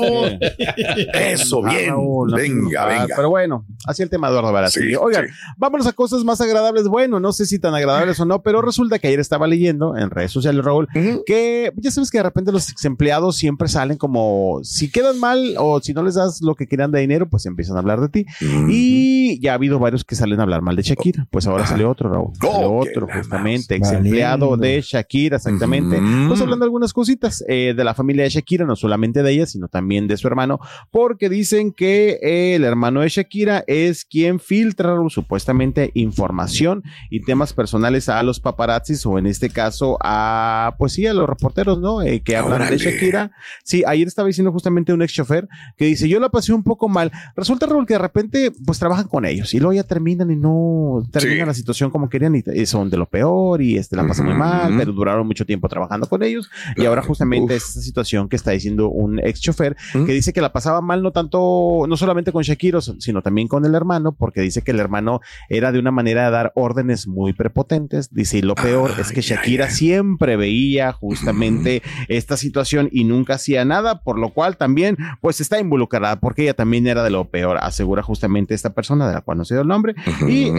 Eso, 1.15 1.61
Ah, 1.65 1.71
bien. 1.71 1.89
Raúl, 1.91 2.35
venga, 2.35 2.87
venga. 2.87 3.07
Pero 3.17 3.29
bueno, 3.31 3.67
así 3.87 4.03
el 4.03 4.11
tema 4.11 4.29
de 4.29 4.33
Eduardo 4.35 4.53
Verástegui. 4.53 4.91
Sí, 4.91 4.95
Oigan, 4.97 5.27
sí. 5.27 5.33
vámonos 5.57 5.87
a 5.87 5.93
cosas 5.93 6.25
más 6.25 6.41
agradables. 6.41 6.89
Bueno, 6.89 7.21
no 7.21 7.33
sé 7.33 7.47
si 7.47 7.59
tan 7.59 7.75
agradables 7.75 8.19
o 8.21 8.25
no, 8.25 8.43
pero 8.43 8.63
resulta 8.63 8.99
que 8.99 9.09
ayer 9.09 9.21
estaba 9.21 9.47
leyendo 9.47 9.97
en 9.97 10.11
redes 10.11 10.31
sociales, 10.33 10.65
Raúl, 10.65 10.89
que 11.27 11.73
ya 11.77 11.91
sabes 11.91 12.11
que 12.11 12.19
de 12.19 12.25
repente 12.25 12.53
los 12.53 12.71
ex 12.71 12.85
empleados 12.85 13.37
siempre 13.37 13.69
salen 13.69 13.97
como 13.99 14.61
si 14.63 14.91
quedan 14.91 15.19
mal 15.19 15.55
o 15.59 15.81
si 15.81 15.93
no 15.93 16.03
les 16.03 16.15
das 16.15 16.41
lo 16.43 16.55
que 16.55 16.67
quieran 16.67 16.91
de 16.93 17.01
dinero, 17.01 17.29
pues 17.29 17.47
empiezan 17.47 17.77
a 17.77 17.81
hablar 17.81 18.01
de 18.01 18.09
ti. 18.09 18.27
Y 18.69 19.20
ya 19.39 19.53
ha 19.53 19.55
habido 19.55 19.79
varios 19.79 20.05
que 20.05 20.15
salen 20.15 20.41
a 20.41 20.43
hablar 20.45 20.63
mal 20.63 20.77
de 20.77 20.83
Shakira. 20.83 21.27
Pues 21.31 21.47
ahora 21.47 21.67
salió 21.67 21.91
otro, 21.91 22.11
Raúl. 22.11 22.33
Salió 22.41 22.71
Oh, 22.71 22.81
otro, 22.81 23.07
justamente, 23.13 23.77
ex 23.77 23.93
empleado 23.93 24.57
de 24.57 24.81
Shakira, 24.83 25.37
exactamente. 25.37 26.01
Pues 26.29 26.41
hablando 26.41 26.65
de 26.65 26.67
algunas 26.67 26.93
cositas 26.93 27.45
eh, 27.49 27.75
de 27.77 27.85
la 27.85 27.95
familia 27.95 28.25
de 28.25 28.31
Shakira, 28.31 28.65
no 28.67 28.77
solamente 28.77 29.23
de 29.23 29.31
ella, 29.33 29.47
sino 29.47 29.69
también 29.69 30.09
de 30.09 30.17
su 30.17 30.27
hermano, 30.27 30.59
porque 30.91 31.29
dicen 31.29 31.73
que 31.73 32.19
eh, 32.23 32.55
el 32.57 32.65
hermano 32.65 33.01
de 33.01 33.09
Shakira 33.09 33.65
es 33.67 34.05
quien 34.05 34.41
filtra 34.41 34.97
supuestamente 35.09 35.91
información 35.95 36.83
y 37.11 37.23
temas 37.23 37.53
personales 37.53 38.09
a 38.09 38.23
los 38.23 38.41
paparazzis 38.41 39.05
o 39.07 39.19
en 39.19 39.27
este 39.27 39.51
caso 39.51 39.99
a, 40.03 40.75
pues 40.79 40.93
sí, 40.95 41.07
a 41.07 41.15
los 41.15 41.29
reporteros, 41.29 41.81
¿no? 41.81 42.03
Eh, 42.03 42.23
que 42.23 42.37
hablan 42.37 42.63
Órale. 42.63 42.77
de 42.77 42.79
Shakira. 42.79 43.31
Sí, 43.65 43.83
ayer 43.87 44.07
estaba 44.09 44.27
diciendo 44.27 44.53
justamente 44.53 44.93
un 44.93 45.03
ex 45.03 45.13
chofer 45.13 45.49
que 45.77 45.85
dice, 45.87 46.09
yo 46.09 46.21
la 46.21 46.29
pasé 46.31 46.53
un 46.53 46.63
poco 46.63 46.89
mal. 46.89 47.11
Resulta, 47.37 47.67
Raúl, 47.67 47.87
que 47.87 47.95
de 47.95 47.99
repente 47.99 48.53
pues 48.65 48.79
trabajan 48.79 49.09
con 49.09 49.20
ellos. 49.25 49.55
Y 49.55 49.59
luego 49.59 49.73
ya 49.73 49.85
terminan 49.85 50.31
y 50.31 50.37
no 50.37 51.03
terminan 51.11 51.41
Sí. 51.41 51.47
la 51.47 51.55
situación 51.55 51.91
como 51.91 52.09
querían 52.09 52.35
y, 52.37 52.43
y 52.55 52.67
son 52.67 52.91
de 52.91 52.97
lo 52.97 53.07
peor 53.07 53.63
y 53.63 53.77
este, 53.77 53.97
la 53.97 54.07
pasan 54.07 54.27
muy 54.27 54.35
mal, 54.35 54.75
pero 54.77 54.93
duraron 54.93 55.27
mucho 55.27 55.45
tiempo 55.47 55.69
trabajando 55.69 56.09
con 56.09 56.23
ellos. 56.23 56.51
Y 56.77 56.85
ahora 56.87 57.03
justamente 57.03 57.57
es 57.57 57.69
esa 57.71 57.81
situación 57.83 58.29
que 58.29 58.37
está 58.37 58.51
diciendo 58.53 58.89
un 58.89 59.19
ex 59.21 59.41
chofer 59.41 59.77
que 59.93 60.13
dice 60.13 60.33
que 60.33 60.41
la 60.41 60.53
pasaba 60.53 60.81
mal 60.81 61.03
no 61.03 61.13
tanto, 61.13 61.85
no 61.89 61.97
solamente 61.97 62.33
con 62.33 62.43
Shakira, 62.43 62.81
sino 62.81 63.23
también 63.23 63.49
con 63.49 63.65
el 63.65 63.75
hermano, 63.75 64.13
porque 64.13 64.41
dice 64.41 64.63
que 64.63 64.71
el 64.73 64.81
hermano 64.81 65.21
era 65.49 65.73
de 65.73 65.79
una 65.79 65.91
manera 65.91 66.25
de 66.27 66.31
dar 66.31 66.53
órdenes 66.55 67.07
muy 67.07 67.33
prepotentes. 67.33 68.13
Dice, 68.13 68.39
y 68.39 68.43
lo 68.43 68.55
peor 68.55 68.93
es 68.99 69.13
que 69.13 69.21
Shakira 69.21 69.71
siempre 69.71 70.37
veía 70.37 70.93
justamente 70.93 71.83
esta 72.09 72.37
situación 72.37 72.89
y 72.93 73.05
nunca 73.05 73.35
hacía 73.35 73.65
nada, 73.65 74.03
por 74.03 74.19
lo 74.19 74.31
cual 74.33 74.57
también 74.57 74.97
pues 75.21 75.41
está 75.41 75.59
involucrada, 75.59 76.21
porque 76.21 76.43
ella 76.43 76.55
también 76.55 76.87
era 76.87 77.03
de 77.03 77.11
lo 77.11 77.29
peor, 77.31 77.59
asegura 77.61 78.03
justamente 78.03 78.55
esta 78.55 78.71
persona 78.73 79.10
de 79.11 79.17
la 79.17 79.21
cual 79.23 79.39
no 79.39 79.45
sé 79.45 79.57
el 79.59 79.69
nombre. 79.69 79.95
Y 80.27 80.51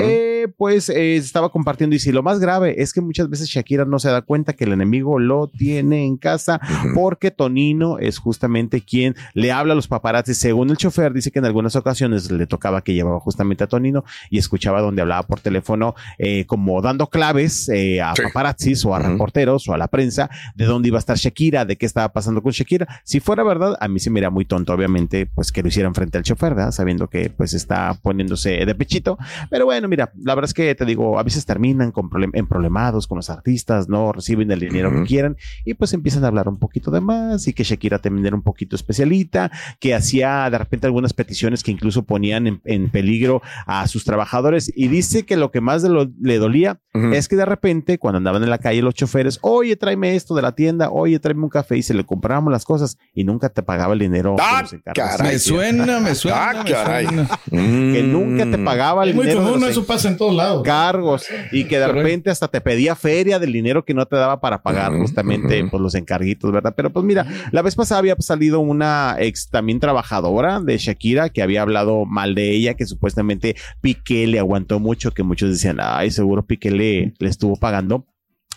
pues 0.47 0.89
eh, 0.89 1.15
estaba 1.15 1.49
compartiendo, 1.49 1.95
y 1.95 1.99
si 1.99 2.11
lo 2.11 2.23
más 2.23 2.39
grave 2.39 2.81
es 2.81 2.93
que 2.93 3.01
muchas 3.01 3.29
veces 3.29 3.49
Shakira 3.49 3.85
no 3.85 3.99
se 3.99 4.09
da 4.09 4.21
cuenta 4.21 4.53
que 4.53 4.63
el 4.63 4.73
enemigo 4.73 5.19
lo 5.19 5.47
tiene 5.47 6.05
en 6.05 6.17
casa 6.17 6.59
porque 6.95 7.31
Tonino 7.31 7.99
es 7.99 8.17
justamente 8.17 8.81
quien 8.81 9.15
le 9.33 9.51
habla 9.51 9.73
a 9.73 9.75
los 9.75 9.87
paparazzi. 9.87 10.33
Según 10.33 10.69
el 10.69 10.77
chofer, 10.77 11.13
dice 11.13 11.31
que 11.31 11.39
en 11.39 11.45
algunas 11.45 11.75
ocasiones 11.75 12.31
le 12.31 12.47
tocaba 12.47 12.83
que 12.83 12.93
llevaba 12.93 13.19
justamente 13.19 13.63
a 13.63 13.67
Tonino 13.67 14.03
y 14.29 14.37
escuchaba 14.37 14.81
donde 14.81 15.01
hablaba 15.01 15.23
por 15.23 15.39
teléfono 15.39 15.95
eh, 16.17 16.45
como 16.45 16.81
dando 16.81 17.07
claves 17.07 17.69
eh, 17.69 18.01
a 18.01 18.13
paparazzis 18.13 18.85
o 18.85 18.95
a 18.95 18.99
reporteros 18.99 19.67
o 19.67 19.73
a 19.73 19.77
la 19.77 19.87
prensa 19.87 20.29
de 20.55 20.65
dónde 20.65 20.87
iba 20.87 20.97
a 20.97 20.99
estar 20.99 21.17
Shakira, 21.17 21.65
de 21.65 21.75
qué 21.75 21.85
estaba 21.85 22.09
pasando 22.09 22.41
con 22.41 22.51
Shakira. 22.51 22.87
Si 23.03 23.19
fuera 23.19 23.43
verdad, 23.43 23.77
a 23.79 23.87
mí 23.87 23.99
se 23.99 24.09
me 24.09 24.19
era 24.19 24.29
muy 24.29 24.45
tonto, 24.45 24.73
obviamente, 24.73 25.25
pues 25.25 25.51
que 25.51 25.61
lo 25.61 25.69
hicieran 25.69 25.95
frente 25.95 26.17
al 26.17 26.23
chofer, 26.23 26.55
¿verdad? 26.55 26.71
Sabiendo 26.71 27.07
que 27.07 27.29
pues 27.29 27.53
está 27.53 27.97
poniéndose 28.01 28.65
de 28.65 28.75
pechito. 28.75 29.17
Pero 29.49 29.65
bueno, 29.65 29.87
mira, 29.87 30.11
la 30.31 30.35
verdad 30.35 30.49
es 30.49 30.53
que 30.53 30.73
te 30.75 30.85
digo, 30.85 31.19
a 31.19 31.23
veces 31.23 31.45
terminan 31.45 31.91
con 31.91 32.09
problem- 32.09 32.31
en 32.33 32.47
problemados 32.47 33.05
con 33.07 33.17
los 33.17 33.29
artistas, 33.29 33.89
no 33.89 34.11
reciben 34.13 34.49
el 34.51 34.59
dinero 34.61 34.89
que 34.91 35.03
quieran 35.03 35.35
y 35.65 35.73
pues 35.73 35.93
empiezan 35.93 36.23
a 36.23 36.27
hablar 36.27 36.47
un 36.47 36.57
poquito 36.57 36.89
de 36.89 37.01
más 37.01 37.47
y 37.47 37.53
que 37.53 37.63
Shakira 37.63 37.99
también 37.99 38.25
era 38.25 38.35
un 38.35 38.41
poquito 38.41 38.75
especialita, 38.75 39.51
que 39.79 39.93
hacía 39.93 40.49
de 40.49 40.57
repente 40.57 40.87
algunas 40.87 41.13
peticiones 41.13 41.63
que 41.63 41.71
incluso 41.71 42.03
ponían 42.03 42.47
en, 42.47 42.61
en 42.65 42.89
peligro 42.89 43.41
a 43.65 43.87
sus 43.87 44.03
trabajadores 44.05 44.71
y 44.75 44.87
dice 44.87 45.25
que 45.25 45.35
lo 45.35 45.51
que 45.51 45.59
más 45.61 45.81
de 45.83 45.89
lo- 45.89 46.09
le 46.21 46.37
dolía 46.37 46.79
es 46.93 47.27
que 47.27 47.35
de 47.35 47.45
repente 47.45 47.97
cuando 47.99 48.17
andaban 48.17 48.43
en 48.43 48.49
la 48.49 48.57
calle 48.57 48.81
los 48.81 48.93
choferes, 48.95 49.39
oye, 49.41 49.75
tráeme 49.75 50.15
esto 50.15 50.35
de 50.35 50.41
la 50.41 50.53
tienda, 50.53 50.89
oye, 50.91 51.19
tráeme 51.19 51.43
un 51.43 51.49
café 51.49 51.77
y 51.77 51.83
se 51.83 51.93
le 51.93 52.05
comprábamos 52.05 52.51
las 52.51 52.65
cosas 52.65 52.97
y 53.13 53.23
nunca 53.23 53.49
te 53.49 53.63
pagaba 53.63 53.93
el 53.93 53.99
dinero. 53.99 54.35
Ah, 54.39 54.63
caray. 54.93 55.33
Me 55.33 55.39
suena, 55.39 55.99
me 55.99 56.15
suena. 56.15 56.49
Ah, 56.49 56.63
me 56.63 56.71
caray. 56.71 57.05
suena. 57.05 57.27
que 57.49 58.03
nunca 58.03 58.45
te 58.49 58.57
pagaba 58.57 59.03
el 59.03 59.09
Es 59.11 59.15
muy 59.15 59.25
dinero. 59.25 59.45
de 59.45 59.51
común, 59.51 59.69
eso 59.69 59.85
pasa 59.85 60.07
en 60.09 60.17
todos 60.21 60.35
lados. 60.35 60.61
cargos 60.63 61.25
y 61.51 61.63
que 61.63 61.79
de 61.79 61.85
Correcto. 61.85 62.03
repente 62.03 62.29
hasta 62.29 62.47
te 62.47 62.61
pedía 62.61 62.95
feria 62.95 63.39
del 63.39 63.51
dinero 63.51 63.83
que 63.83 63.95
no 63.95 64.05
te 64.05 64.15
daba 64.15 64.39
para 64.39 64.61
pagar 64.61 64.91
justamente 64.93 65.65
pues, 65.65 65.81
los 65.81 65.95
encarguitos, 65.95 66.51
¿verdad? 66.51 66.73
Pero 66.77 66.91
pues 66.91 67.03
mira, 67.03 67.25
la 67.51 67.63
vez 67.63 67.75
pasada 67.75 67.97
había 67.97 68.15
salido 68.19 68.59
una 68.59 69.15
ex 69.17 69.49
también 69.49 69.79
trabajadora 69.79 70.59
de 70.59 70.77
Shakira 70.77 71.29
que 71.29 71.41
había 71.41 71.63
hablado 71.63 72.05
mal 72.05 72.35
de 72.35 72.51
ella, 72.51 72.75
que 72.75 72.85
supuestamente 72.85 73.55
Piqué 73.81 74.27
le 74.27 74.37
aguantó 74.37 74.79
mucho, 74.79 75.09
que 75.09 75.23
muchos 75.23 75.49
decían, 75.49 75.77
ay, 75.81 76.11
seguro 76.11 76.45
Piqué 76.45 76.69
le, 76.69 77.13
le 77.17 77.29
estuvo 77.29 77.55
pagando 77.55 78.05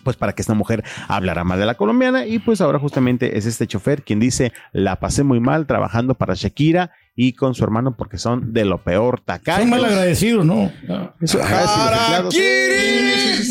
pues 0.03 0.17
para 0.19 0.35
que 0.35 0.43
esta 0.43 0.53
mujer 0.53 0.85
hablara 1.09 1.45
mal 1.45 1.59
de 1.59 1.65
la 1.65 1.77
colombiana 1.77 2.27
y 2.27 2.39
pues 2.41 2.61
ahora 2.61 2.79
justamente 2.79 3.39
es 3.39 3.47
este 3.47 3.67
chofer 3.67 4.03
quien 4.03 4.21
dice 4.21 4.53
la 4.73 5.01
pasé 5.01 5.25
muy 5.25 5.41
mal 5.41 5.67
trabajando 5.67 6.15
para 6.15 6.35
Shakira 6.35 6.91
y 7.17 7.35
con 7.35 7.55
su 7.55 7.63
hermano 7.63 7.97
porque 7.97 8.19
son 8.19 8.53
de 8.53 8.65
lo 8.65 8.79
peor 8.79 9.21
tacaños. 9.21 9.61
Son 9.61 9.71
mal 9.71 9.85
agradecidos, 9.85 10.45
¿no? 10.45 10.73
Eso, 11.21 11.39
ah, 11.43 12.25
sí. 12.31 12.39
Sí, 12.39 13.45
sí, 13.45 13.51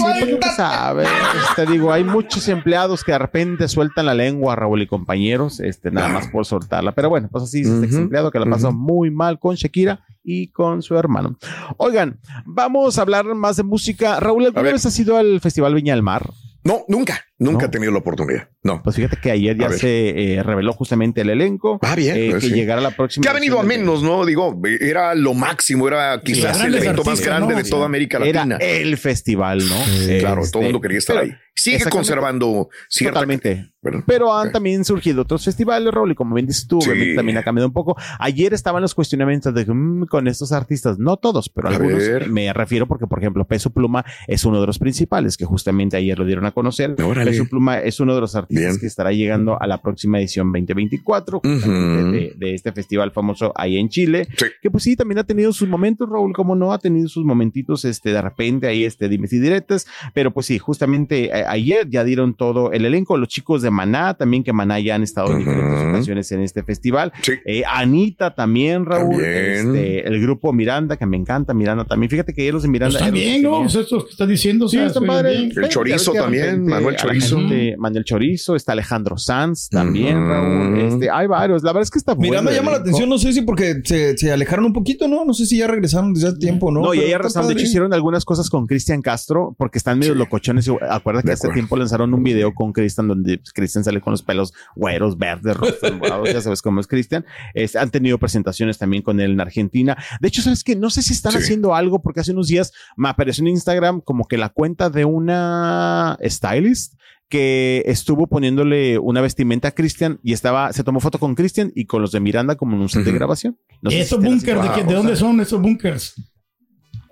sabes. 0.56 1.08
Te 1.56 1.65
digo, 1.65 1.91
hay 1.91 2.04
muchos 2.04 2.47
empleados 2.47 3.04
que 3.04 3.13
de 3.13 3.19
repente 3.19 3.67
sueltan 3.67 4.06
la 4.06 4.13
lengua, 4.13 4.56
Raúl 4.56 4.82
y 4.82 4.88
compañeros, 4.88 5.60
este, 5.60 5.91
nada 5.91 6.10
más 6.10 6.28
por 6.28 6.45
soltarla. 6.45 6.91
Pero 6.91 7.10
bueno, 7.10 7.30
pues 7.32 7.45
así 7.45 7.62
es 7.62 7.67
este 7.67 7.97
empleado 7.97 8.32
que 8.32 8.39
la 8.39 8.45
pasó 8.45 8.71
muy 8.71 9.12
mal 9.12 9.39
con 9.39 9.56
Shakira 9.56 10.02
y 10.23 10.47
con 10.47 10.82
su 10.82 10.95
hermano. 10.95 11.38
Oigan, 11.78 12.19
vamos 12.45 12.97
a 12.97 13.02
hablar 13.02 13.26
más 13.36 13.58
de 13.58 13.63
música. 13.63 14.19
Raúl, 14.19 14.45
¿alguna 14.45 14.63
vez 14.63 14.86
has 14.86 14.99
ido 14.99 15.17
al 15.17 15.39
Festival 15.39 15.73
Viña 15.73 15.93
del 15.93 16.04
Mar? 16.04 16.30
No, 16.65 16.86
nunca, 16.88 17.26
nunca 17.39 17.65
he 17.65 17.69
tenido 17.69 17.91
la 17.91 17.97
oportunidad. 17.99 18.47
No. 18.63 18.82
Pues 18.82 18.95
fíjate 18.95 19.17
que 19.21 19.32
ayer 19.32 19.58
ya 19.58 19.69
se 19.69 20.36
eh, 20.36 20.43
reveló 20.43 20.71
justamente 20.71 21.21
el 21.21 21.30
elenco. 21.30 21.78
Ah, 21.82 21.95
bien. 21.95 22.15
eh, 22.15 22.28
pues 22.32 22.43
que 22.43 22.49
sí. 22.49 22.56
llegará 22.56 22.80
la 22.80 22.91
próxima. 22.91 23.21
Que 23.21 23.30
ha 23.30 23.34
venido 23.34 23.60
a 23.60 23.63
menos, 23.63 24.02
¿no? 24.02 24.26
Digo, 24.26 24.60
era 24.80 25.13
lo 25.13 25.34
máximo, 25.34 25.88
era 25.88 26.21
quizás 26.23 26.63
el 26.63 26.76
evento 26.76 27.04
más 27.04 27.19
grande 27.19 27.54
¿no? 27.54 27.62
de 27.62 27.69
toda 27.69 27.86
América 27.86 28.17
Latina. 28.19 28.58
Era 28.60 28.78
el 28.78 28.97
festival, 28.97 29.60
¿no? 29.60 29.76
Claro, 30.19 30.41
Este, 30.43 30.52
todo 30.54 30.62
el 30.62 30.67
mundo 30.67 30.82
quería 30.82 30.99
estar 30.99 31.17
pero- 31.17 31.32
ahí. 31.32 31.38
Sigue 31.63 31.89
conservando 31.89 32.69
cierta. 32.89 33.15
Totalmente. 33.19 33.69
Pero 34.08 34.34
han 34.34 34.52
también 34.54 34.86
surgido 34.86 35.23
otros 35.23 35.43
festivales, 35.43 35.93
Raúl, 35.93 36.13
y 36.13 36.15
como 36.15 36.36
bien 36.36 36.47
dices 36.47 36.67
tú, 36.67 36.80
Sí. 36.82 37.15
también 37.15 37.38
ha 37.38 37.43
cambiado 37.43 37.67
un 37.67 37.73
poco. 37.73 37.97
Ayer 38.17 38.54
estaban 38.54 38.82
los 38.82 38.95
cuestionamientos 38.95 39.54
de 39.54 39.65
mm, 39.65 40.06
con 40.06 40.28
estos 40.30 40.54
artistas, 40.54 40.97
no 40.99 41.17
todos, 41.17 41.49
pero 41.49 41.67
A 41.67 41.71
algunos. 41.71 41.97
ver. 41.99 42.30
Me 42.30 42.54
refiero 42.54 42.88
porque, 42.88 43.08
por 43.08 43.19
ejemplo, 43.19 43.45
Peso 43.45 43.71
Pluma 43.71 44.06
es 44.28 44.45
uno 44.45 44.62
de 44.62 44.67
los 44.67 44.80
principales, 44.80 45.36
que 45.36 45.43
justamente 45.43 45.97
ayer 45.97 46.17
lo 46.17 46.23
dieron 46.26 46.45
a 46.45 46.52
conocer. 46.52 46.95
Órale. 47.04 47.32
Peso 47.32 47.45
Pluma 47.49 47.80
es 47.80 47.99
uno 47.99 48.15
de 48.15 48.21
los 48.21 48.36
artistas 48.36 48.65
Bien. 48.69 48.80
que 48.80 48.86
estará 48.88 49.12
llegando 49.12 49.62
a 49.62 49.67
la 49.67 49.82
próxima 49.82 50.17
edición 50.19 50.47
2024 50.54 51.41
justamente 51.43 52.02
Ujú. 52.04 52.12
de, 52.12 52.34
de 52.38 52.54
este 52.56 52.71
festival 52.71 53.12
famoso 53.12 53.52
ahí 53.56 53.78
en 53.78 53.89
Chile. 53.89 54.28
Sí. 54.38 54.45
Que 54.62 54.71
pues 54.71 54.84
sí, 54.86 54.95
también 54.95 55.19
ha 55.19 55.23
tenido 55.26 55.52
sus 55.52 55.67
momentos, 55.67 56.08
Raúl, 56.10 56.34
como 56.34 56.56
no, 56.56 56.71
ha 56.71 56.80
tenido 56.80 57.10
sus 57.10 57.26
momentitos, 57.26 57.84
este, 57.84 58.12
de 58.13 58.21
repente 58.21 58.67
ahí, 58.67 58.86
este, 58.86 59.10
dimes 59.10 59.34
y 59.34 59.39
diretes, 59.39 59.88
pero 60.13 60.32
pues 60.32 60.45
sí, 60.45 60.58
justamente 60.58 61.26
eh, 61.26 61.43
ayer 61.54 61.89
ya 61.89 62.04
dieron 62.04 62.34
todo 62.36 62.72
el 62.72 62.86
elenco, 62.86 63.18
los 63.18 63.30
chicos 63.30 63.62
de 63.62 63.70
Maná, 63.72 64.13
también 64.16 64.44
que 64.44 64.54
Maná 64.54 64.80
ya 64.80 64.96
han 64.96 65.04
estado 65.04 65.32
en 65.32 65.39
diferentes 65.39 65.80
Ujú. 65.80 65.89
ocasiones 65.89 66.32
en 66.32 66.42
este 66.42 66.63
festival, 66.63 67.12
Sí. 67.22 67.34
Eh, 67.46 67.63
Anita 67.68 68.34
también, 68.36 68.86
Raúl, 68.86 69.12
También. 69.12 69.76
este, 69.76 70.08
el 70.08 70.22
grupo 70.22 70.52
Miranda, 70.54 70.98
que 70.98 71.06
me 71.06 71.18
encanta, 71.18 71.54
Miranda 71.54 71.86
también, 71.86 72.10
fíjate 72.10 72.34
que 72.34 72.48
ellos 72.48 72.63
de 72.63 72.70
Miranda... 72.70 72.98
Está 72.98 73.12
bien, 73.12 73.42
¿no? 73.42 73.50
tenían- 73.52 73.63
Pues 73.63 73.76
esto 73.76 74.04
que 74.06 74.12
estás 74.12 74.28
diciendo, 74.28 74.68
Sí, 74.68 74.78
está 74.80 75.00
padre. 75.02 75.50
El 75.56 75.70
chorizo 75.70 76.12
también, 76.13 76.44
repente 76.46 76.70
Manuel 76.72 76.96
Chorizo. 76.96 77.39
Manuel 77.78 78.04
Chorizo, 78.04 78.56
está 78.56 78.72
Alejandro 78.74 79.18
Sanz 79.18 79.70
también. 79.70 80.28
Raúl. 80.28 80.78
Este, 80.80 81.10
hay 81.10 81.28
varios. 81.28 81.63
La 81.63 81.72
verdad 81.72 81.84
es 81.84 81.92
que 81.92 82.00
está 82.00 82.16
Mira, 82.16 82.28
bueno 82.42 82.44
me 82.44 82.52
el 82.52 82.58
llama 82.58 82.72
la 82.72 82.78
atención, 82.78 83.08
no 83.10 83.18
sé 83.18 83.34
si 83.34 83.42
porque 83.42 83.82
se, 83.84 84.18
se 84.18 84.32
alejaron 84.32 84.66
un 84.66 84.74
poquito, 84.74 85.08
¿no? 85.08 85.26
No 85.26 85.34
sé 85.34 85.46
si 85.46 85.58
ya 85.58 85.68
regresaron 85.68 86.13
desde 86.13 86.30
hace 86.30 86.38
tiempo, 86.38 86.72
¿no? 86.72 86.82
No, 86.82 86.94
y 86.94 86.98
ya 87.08 87.18
regresaron. 87.18 87.48
De 87.48 87.54
hecho, 87.54 87.63
hicieron 87.63 87.94
algunas 87.94 88.26
cosas 88.26 88.50
con 88.50 88.66
Cristian 88.68 89.02
Castro 89.02 89.56
porque 89.58 89.78
están 89.78 90.00
medio 90.00 90.16
locochones. 90.16 90.70
Acuérdate 90.89 91.28
que 91.30 91.43
hace 91.44 91.48
acuerdo. 91.48 91.54
tiempo 91.56 91.78
lanzaron 91.78 92.14
un 92.14 92.24
video 92.24 92.54
con 92.54 92.74
Cristian 92.74 93.08
donde 93.08 93.40
Cristian 93.54 93.84
sale 93.84 94.02
con 94.02 94.12
los 94.12 94.24
pelos 94.24 94.54
güeros, 94.76 95.18
verdes, 95.18 95.56
rojos, 95.58 95.78
morados. 96.00 96.32
Ya 96.34 96.42
sabes 96.42 96.62
cómo 96.62 96.80
es 96.80 96.88
Cristian. 96.88 97.26
Este, 97.54 97.80
han 97.80 97.90
tenido 97.92 98.18
presentaciones 98.18 98.78
también 98.78 99.04
con 99.04 99.20
él 99.20 99.32
en 99.32 99.42
Argentina. 99.42 99.98
De 100.20 100.28
hecho, 100.28 100.42
¿sabes 100.42 100.64
qué? 100.64 100.76
No 100.76 100.90
sé 100.90 101.02
si 101.02 101.14
están 101.14 101.34
Sí. 101.34 101.38
haciendo 101.40 101.76
algo 101.76 102.02
porque 102.02 102.20
hace 102.22 102.32
unos 102.32 102.48
días 102.48 102.74
me 102.98 103.10
apareció 103.10 103.42
en 103.44 103.50
Instagram 103.50 104.02
como 104.02 104.28
que 104.28 104.38
la 104.38 104.50
cuenta 104.50 104.90
de 104.90 105.06
una 105.06 106.18
stylist 106.24 106.96
que 107.30 107.82
estuvo 107.88 108.28
poniéndole 108.28 109.00
una 109.00 109.20
vestimenta 109.22 109.70
a 109.70 109.72
Cristian 109.72 110.20
y 110.24 110.34
estaba, 110.34 110.72
se 110.72 110.84
tomó 110.84 111.00
foto 111.00 111.18
con 111.18 111.34
Cristian 111.34 111.72
y 111.76 111.86
con 111.86 112.02
los 112.02 112.12
de 112.12 112.20
Miranda 112.20 112.56
como 112.56 112.76
en 112.76 112.82
un 112.84 112.90
set 112.90 113.04
de 113.04 113.12
grabación. 113.12 113.58
No 113.82 113.90
si 113.90 113.98
¿Esos 113.98 114.22
bunkers, 114.22 114.62
¿de, 114.76 114.84
de 114.84 114.94
dónde 114.94 115.16
son 115.16 115.40
esos 115.42 115.60
bunkers? 115.60 116.14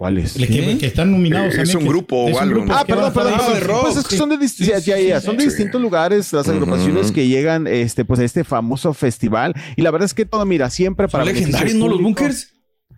¿Cuáles? 0.02 0.34
Que, 0.34 0.88
están 0.88 1.12
nominados. 1.12 1.54
Eh, 1.54 1.62
es 1.62 1.76
un 1.76 1.86
grupo 1.86 2.28
es 2.28 2.36
o 2.36 2.40
algo. 2.40 2.66
Ah, 2.70 2.84
perdón, 2.88 3.14
perdón. 3.14 3.82
Pues 3.84 3.98
es 3.98 4.08
que 4.08 4.18
son 4.18 4.30
de, 4.30 4.38
dist- 4.40 4.58
ya, 4.66 4.80
ya, 4.80 4.98
ya, 5.00 5.22
son 5.22 5.38
de 5.38 5.44
Sí. 5.44 5.50
distintos 5.50 5.80
lugares, 5.80 6.34
las 6.34 6.50
agrupaciones 6.50 7.12
que 7.12 7.28
llegan 7.28 7.68
este, 7.68 8.04
pues, 8.04 8.20
a 8.20 8.24
este 8.24 8.44
famoso 8.44 8.96
festival. 8.96 9.54
Y 9.76 9.84
la 9.84 9.92
verdad 9.92 10.08
es 10.08 10.16
que 10.16 10.26
todo, 10.26 10.44
mira, 10.48 10.72
siempre 10.72 11.08
para 11.08 11.24
¿Son 11.24 11.34
beneficio 11.36 11.56
legendarios, 11.56 11.80
no? 11.80 11.88
Los 11.88 12.02
bunkers. 12.02 12.52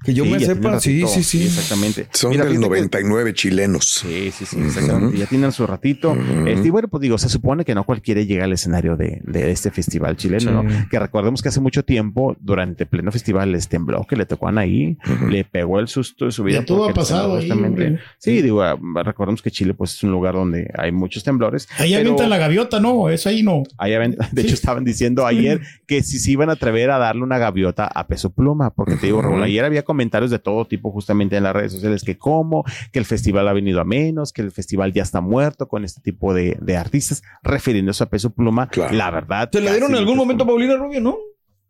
Que 0.03 0.13
yo 0.13 0.23
Sí, 0.25 0.29
me 0.31 0.39
sepa. 0.39 0.79
Sí, 0.79 1.01
ratito. 1.01 1.07
sí, 1.07 1.23
sí. 1.23 1.43
Exactamente. 1.43 2.07
Son 2.11 2.31
Mira, 2.31 2.43
del 2.45 2.53
fíjate 2.53 2.63
que- 2.65 2.69
99 2.69 3.33
chilenos. 3.33 3.85
Sí, 3.85 4.31
sí, 4.37 4.45
sí, 4.45 4.57
exactamente. 4.59 5.17
Ya 5.17 5.25
tienen 5.25 5.51
su 5.51 5.65
ratito. 5.65 6.15
Este, 6.47 6.67
y 6.67 6.69
bueno, 6.71 6.87
pues 6.87 7.01
digo, 7.01 7.17
se 7.17 7.29
supone 7.29 7.63
que 7.65 7.73
no 7.75 7.83
cualquiera 7.85 8.21
llega 8.21 8.43
al 8.45 8.53
escenario 8.53 8.95
de, 8.97 9.21
de 9.23 9.51
este 9.51 9.71
festival 9.71 10.15
chileno, 10.17 10.61
Sí. 10.61 10.67
¿no? 10.67 10.89
Que 10.89 10.99
recordemos 10.99 11.41
que 11.41 11.49
hace 11.49 11.59
mucho 11.61 11.83
tiempo, 11.83 12.35
durante 12.39 12.85
pleno 12.85 13.11
festival, 13.11 13.51
les 13.51 13.67
tembló, 13.69 14.05
que 14.07 14.15
le 14.15 14.25
tocó 14.25 14.47
a 14.47 14.49
Anaí, 14.49 14.97
le 15.29 15.43
pegó 15.45 15.79
el 15.79 15.87
susto 15.87 16.25
de 16.25 16.31
su 16.31 16.43
vida. 16.43 16.59
Ya 16.59 16.65
todo 16.65 16.89
ha 16.89 16.93
pasado 16.93 17.37
el 17.39 17.51
ahí. 17.51 17.97
Sí, 18.17 18.41
digo, 18.41 18.61
ah, 18.61 18.77
recordemos 19.03 19.41
que 19.41 19.51
Chile, 19.51 19.73
pues, 19.73 19.93
es 19.93 20.03
un 20.03 20.11
lugar 20.11 20.33
donde 20.35 20.69
hay 20.77 20.91
muchos 20.91 21.23
temblores. 21.23 21.67
Ahí 21.77 21.89
pero- 21.91 22.01
avientan 22.01 22.29
la 22.29 22.37
gaviota, 22.37 22.79
no, 22.79 23.09
es 23.09 23.25
ahí 23.27 23.43
no. 23.43 23.63
Ahí 23.77 23.93
de 24.31 24.41
hecho, 24.41 24.53
estaban 24.53 24.83
diciendo 24.83 25.25
ayer 25.25 25.61
que 25.87 26.01
si 26.03 26.19
se 26.19 26.31
iban 26.31 26.49
a 26.49 26.53
atrever 26.53 26.89
a 26.91 26.97
darle 26.97 27.23
una 27.23 27.37
gaviota 27.37 27.85
a 27.87 28.07
peso 28.07 28.31
pluma, 28.31 28.71
porque 28.71 28.95
te 28.95 29.05
digo, 29.07 29.21
Raúl, 29.21 29.43
ayer 29.43 29.63
había 29.63 29.83
comentarios 29.93 30.31
de 30.31 30.39
todo 30.39 30.65
tipo 30.65 30.91
justamente 30.91 31.37
en 31.37 31.43
las 31.43 31.53
redes 31.53 31.71
sociales 31.71 32.03
que 32.03 32.17
cómo, 32.17 32.65
que 32.91 32.97
el 32.99 33.05
festival 33.05 33.47
ha 33.47 33.53
venido 33.53 33.79
a 33.79 33.83
menos, 33.85 34.33
que 34.33 34.41
el 34.41 34.51
festival 34.51 34.91
ya 34.91 35.03
está 35.03 35.21
muerto 35.21 35.67
con 35.67 35.85
este 35.85 36.01
tipo 36.01 36.33
de, 36.33 36.57
de 36.59 36.75
artistas, 36.77 37.21
refiriéndose 37.43 38.03
a 38.03 38.09
peso 38.09 38.31
pluma. 38.31 38.69
La 38.91 39.11
verdad. 39.11 39.49
¿Te 39.49 39.61
la 39.61 39.71
dieron 39.71 39.91
en 39.91 39.97
algún 39.97 40.17
momento 40.17 40.43
a 40.43 40.47
Paulina 40.47 40.75
Rubio, 40.75 40.99
no? 40.99 41.17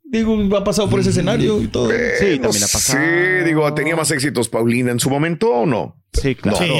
Digo, 0.05 0.37
ha 0.55 0.63
pasado 0.63 0.89
por 0.89 0.99
ese 0.99 1.09
escenario 1.09 1.61
y 1.61 1.67
todo. 1.67 1.89
Sí, 1.89 2.37
No 2.39 2.43
también 2.43 2.63
ha 2.63 2.67
pasado. 2.67 2.99
sé, 3.03 3.43
digo, 3.43 3.73
¿tenía 3.73 3.95
más 3.95 4.11
éxitos 4.11 4.47
Paulina 4.47 4.91
en 4.91 4.99
su 4.99 5.09
momento 5.09 5.49
o 5.51 5.65
no? 5.65 6.02
Sí, 6.13 6.35
claro. 6.35 6.57
No, 6.61 6.73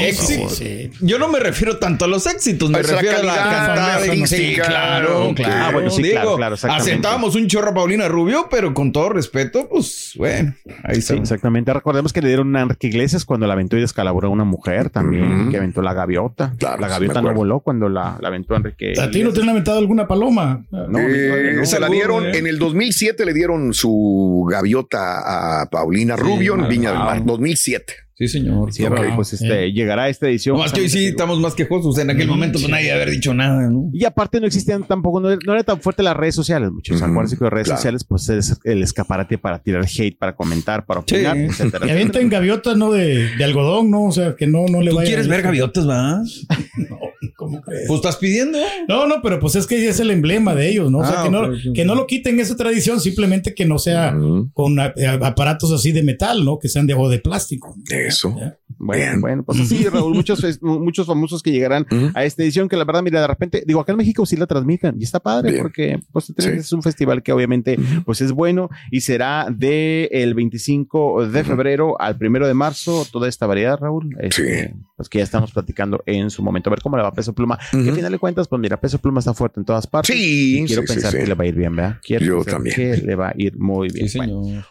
Sí, 0.50 0.90
no. 1.02 1.08
Yo 1.08 1.20
no 1.20 1.28
me 1.28 1.40
refiero 1.40 1.78
tanto 1.78 2.06
a 2.06 2.08
los 2.08 2.26
éxitos, 2.28 2.70
me 2.70 2.82
la 2.82 2.88
refiero 2.88 3.18
a 3.20 3.24
la 3.24 3.34
cantada. 3.36 4.00
Sí, 4.28 4.54
claro, 4.56 5.34
claro. 5.36 5.54
Ah, 5.56 5.70
bueno, 5.74 5.90
sí, 5.90 6.04
claro, 6.12 6.36
claro, 6.38 6.56
asentábamos 6.56 7.36
un 7.36 7.48
chorro 7.48 7.72
a 7.72 7.74
Paulina 7.74 8.08
Rubio, 8.08 8.48
pero 8.50 8.74
con 8.74 8.92
todo 8.92 9.10
respeto, 9.10 9.68
pues 9.70 10.14
bueno, 10.18 10.54
ahí 10.84 10.96
Sí, 10.96 11.00
está. 11.00 11.16
exactamente. 11.16 11.74
Recordemos 11.74 12.14
que 12.14 12.22
le 12.22 12.28
dieron 12.28 12.56
a 12.56 12.62
Enrique 12.62 12.88
Iglesias 12.88 13.26
cuando 13.26 13.48
la 13.48 13.54
aventó 13.54 13.76
y 13.78 13.82
descalabró 13.82 14.28
a 14.28 14.32
una 14.32 14.44
mujer 14.44 14.90
también, 14.90 15.50
que 15.50 15.58
aventó 15.58 15.82
la 15.82 15.94
gaviota. 15.94 16.54
Claro, 16.58 16.80
la 16.82 16.88
gaviota 16.88 17.22
no 17.22 17.34
voló 17.34 17.60
cuando 17.62 17.90
la, 17.90 18.18
la 18.22 18.28
aventó 18.28 18.56
Enrique. 18.56 18.94
¿A 19.02 19.10
ti 19.10 19.24
no 19.24 19.34
te 19.34 19.42
han 19.42 19.50
aventado 19.50 19.80
alguna 19.80 20.08
paloma? 20.08 20.64
No, 20.72 21.00
Eh, 21.00 21.56
no, 21.58 21.66
se 21.66 21.80
la 21.80 21.90
dieron 21.90 22.28
eh. 22.28 22.38
en 22.38 22.48
el 22.48 22.60
2007 22.60 23.26
le 23.26 23.34
dieron 23.34 23.74
su 23.74 24.48
gaviota 24.50 25.62
a 25.62 25.70
Paulina 25.70 26.16
Rubio 26.16 26.56
en 26.56 26.68
Viña 26.68 26.90
del 26.92 27.00
Mar 27.00 27.24
2007 27.26 27.94
Sí, 28.16 28.28
señor. 28.28 28.72
Sí, 28.72 28.84
Ok. 28.86 28.92
Raúl, 28.96 29.16
pues 29.16 29.34
este, 29.34 29.72
llegará 29.72 30.08
esta 30.08 30.28
edición. 30.28 30.56
No 30.56 30.62
más 30.62 30.72
que 30.72 30.82
hoy 30.82 30.90
sí 30.90 31.06
estamos 31.08 31.40
más 31.40 31.56
quejosos. 31.56 31.98
En 31.98 32.12
aquel 32.12 32.28
momento, 32.28 32.60
pues 32.60 32.70
nadie 32.70 32.92
haber 32.92 33.10
dicho 33.10 33.34
nada, 33.34 33.68
¿no? 33.70 33.90
Y 33.92 34.06
aparte 34.06 34.40
no 34.40 34.46
existían 34.46 34.84
tampoco, 34.84 35.20
no, 35.20 35.36
no 35.36 35.54
era 35.54 35.64
tan 35.64 35.82
fuerte 35.82 36.04
las 36.04 36.16
redes 36.16 36.36
sociales, 36.36 36.70
muchos. 36.72 36.98
Ujú, 36.98 37.06
Acuérdense 37.06 37.38
que 37.38 37.44
las 37.46 37.54
redes 37.54 37.66
claro. 37.68 37.78
sociales, 37.80 38.04
pues 38.04 38.30
es 38.30 38.60
el 38.66 38.84
escaparate 38.84 39.38
para 39.40 39.60
tirar 39.64 39.86
hate, 39.86 40.18
para 40.18 40.36
comentar, 40.36 40.86
para 40.86 41.02
Sí. 41.08 41.16
opinar, 41.16 41.38
etcétera. 41.38 41.86
Que 41.88 41.92
avienten 41.92 42.30
gaviotas, 42.30 42.78
¿no? 42.78 42.92
De, 42.92 43.36
de 43.36 43.44
algodón, 43.44 43.90
¿no? 43.90 44.04
O 44.06 44.12
sea, 44.12 44.36
que 44.36 44.46
no, 44.46 44.66
no 44.70 44.82
le 44.82 44.92
¿Tú 44.92 44.98
vaya 44.98 45.08
quieres 45.08 45.28
ver 45.28 45.42
gaviotas, 45.42 45.90
va? 45.90 46.22
No, 46.90 47.00
¿cómo 47.36 47.62
crees? 47.62 47.86
Pues 47.88 47.98
estás 48.00 48.18
pidiendo. 48.18 48.58
No, 48.88 49.08
no, 49.08 49.22
pero 49.22 49.40
pues 49.40 49.56
es 49.56 49.68
que 49.68 49.88
es 49.88 50.00
el 50.00 50.12
emblema 50.12 50.56
de 50.56 50.70
ellos, 50.70 50.92
¿no? 50.92 51.00
O 51.00 51.06
sea, 51.06 51.22
Ah, 51.22 51.24
que, 51.24 51.30
no, 51.30 51.74
que 51.74 51.86
no 51.86 51.96
lo 51.96 52.08
quiten 52.08 52.40
esa 52.40 52.56
tradición, 52.56 53.00
simplemente 53.00 53.54
que 53.54 53.66
no 53.66 53.78
sea 53.80 54.16
con 54.54 54.80
a- 54.80 54.94
a- 54.96 55.28
aparatos 55.28 55.72
así 55.72 55.92
de 55.92 56.04
metal, 56.04 56.44
¿no? 56.46 56.60
Que 56.60 56.70
sean 56.70 56.88
de 56.88 56.94
o 56.94 57.10
de 57.10 57.20
plástico. 57.20 57.76
eso 57.90 58.36
Ya. 58.38 58.58
Bueno, 58.78 59.04
Bien. 59.04 59.22
bueno, 59.22 59.44
pues 59.44 59.60
así, 59.60 59.84
Raúl, 59.88 60.14
muchos, 60.14 60.62
muchos 60.62 61.08
famosos 61.08 61.42
que 61.44 61.52
llegarán 61.52 61.86
a 62.16 62.24
esta 62.26 62.44
edición 62.44 62.70
que 62.70 62.78
la 62.78 62.86
verdad, 62.86 63.02
mira, 63.04 63.22
de 63.22 63.28
repente, 63.28 63.64
digo, 63.66 63.80
acá 63.80 63.92
en 63.94 63.98
México 63.98 64.26
sí 64.26 64.36
la 64.38 64.48
transmiten 64.48 64.96
y 65.00 65.04
está 65.04 65.20
padre 65.20 65.52
Bien. 65.52 65.62
porque 65.64 66.00
pues 66.12 66.34
Sí. 66.38 66.50
es 66.50 66.72
un 66.74 66.82
festival 66.84 67.22
que 67.24 67.32
obviamente 67.32 67.78
pues 68.06 68.22
es 68.22 68.32
bueno 68.32 68.70
y 68.92 69.02
será 69.02 69.48
de 69.50 70.10
el 70.12 70.34
25 70.34 71.28
de 71.28 71.44
febrero 71.44 72.00
al 72.00 72.18
primero 72.18 72.48
de 72.48 72.54
marzo 72.54 73.06
toda 73.12 73.28
esta 73.30 73.46
variedad, 73.48 73.78
Raúl. 73.80 74.16
Este, 74.20 74.68
Sí. 74.70 74.74
Pues 74.96 75.10
que 75.10 75.18
ya 75.20 75.24
estamos 75.24 75.52
platicando 75.52 76.02
en 76.06 76.30
su 76.30 76.44
momento, 76.44 76.70
a 76.70 76.72
ver 76.72 76.82
cómo 76.82 76.98
le 76.98 77.04
va 77.04 77.12
Peso 77.12 77.34
Pluma. 77.34 77.58
Que 77.72 77.90
al 77.90 77.96
final 77.96 78.12
de 78.12 78.20
cuentas, 78.20 78.48
pues 78.48 78.60
mira, 78.62 78.80
Peso 78.80 78.98
Pluma 79.00 79.20
está 79.20 79.34
fuerte 79.34 79.60
en 79.60 79.66
todas 79.66 79.88
partes. 79.88 80.16
Sí, 80.16 80.60
y 80.62 80.66
quiero 80.66 80.84
sí, 80.84 80.88
pensar 80.94 81.12
sí. 81.12 81.18
que 81.20 81.28
le 81.28 81.34
va 81.34 81.44
a 81.44 81.48
ir 81.48 81.56
bien, 81.56 81.76
¿verdad? 81.76 81.98
Quiero 82.04 82.26
Yo 82.26 82.44
también. 82.46 82.76
que 82.76 82.98
le 82.98 83.16
va 83.16 83.30
a 83.30 83.34
ir 83.36 83.58
muy 83.58 83.90
bien. 83.90 84.08
Sí, 84.10 84.18
Bueno, 84.18 84.44
señor. 84.44 84.66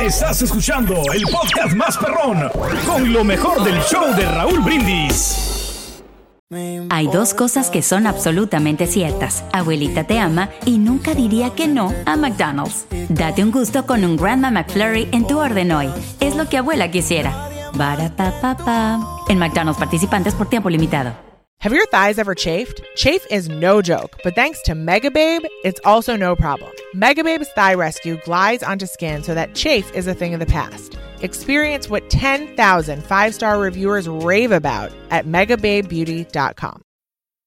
Estás 0.00 0.42
escuchando 0.42 0.94
el 1.12 1.22
podcast 1.22 1.74
más 1.74 1.96
perrón 1.98 2.50
con 2.86 3.12
lo 3.12 3.24
mejor 3.24 3.64
del 3.64 3.80
show 3.82 4.14
de 4.14 4.24
Raúl 4.24 4.60
Brindis. 4.60 5.48
Hay 6.90 7.08
dos 7.08 7.34
cosas 7.34 7.68
que 7.68 7.82
son 7.82 8.06
absolutamente 8.06 8.86
ciertas. 8.86 9.44
Abuelita 9.52 10.04
te 10.04 10.18
ama 10.18 10.48
y 10.64 10.78
nunca 10.78 11.14
diría 11.14 11.50
que 11.50 11.68
no 11.68 11.92
a 12.06 12.16
McDonald's. 12.16 12.86
Date 13.10 13.42
un 13.42 13.50
gusto 13.50 13.86
con 13.86 14.04
un 14.04 14.16
Grandma 14.16 14.50
McFlurry 14.50 15.08
en 15.12 15.26
tu 15.26 15.38
orden 15.38 15.72
hoy. 15.72 15.90
Es 16.20 16.36
lo 16.36 16.48
que 16.48 16.58
abuela 16.58 16.90
quisiera. 16.90 17.48
Barapapapa. 17.74 18.98
En 19.28 19.38
McDonald's 19.38 19.78
participantes 19.78 20.34
por 20.34 20.48
tiempo 20.48 20.70
limitado. 20.70 21.27
Have 21.60 21.72
your 21.72 21.86
thighs 21.86 22.20
ever 22.20 22.36
chafed? 22.36 22.82
Chafe 22.94 23.26
is 23.32 23.48
no 23.48 23.82
joke, 23.82 24.20
but 24.22 24.36
thanks 24.36 24.62
to 24.62 24.74
Megababe, 24.74 25.44
it's 25.64 25.80
also 25.84 26.14
no 26.14 26.36
problem. 26.36 26.70
Megababe's 26.94 27.50
Thigh 27.50 27.74
Rescue 27.74 28.16
glides 28.24 28.62
onto 28.62 28.86
skin 28.86 29.24
so 29.24 29.34
that 29.34 29.56
chafe 29.56 29.92
is 29.92 30.06
a 30.06 30.14
thing 30.14 30.34
of 30.34 30.40
the 30.40 30.46
past. 30.46 30.96
Experience 31.20 31.90
what 31.90 32.10
10,000 32.10 33.02
five 33.02 33.34
star 33.34 33.58
reviewers 33.58 34.08
rave 34.08 34.52
about 34.52 34.92
at 35.10 35.26
megababebeauty.com. 35.26 36.82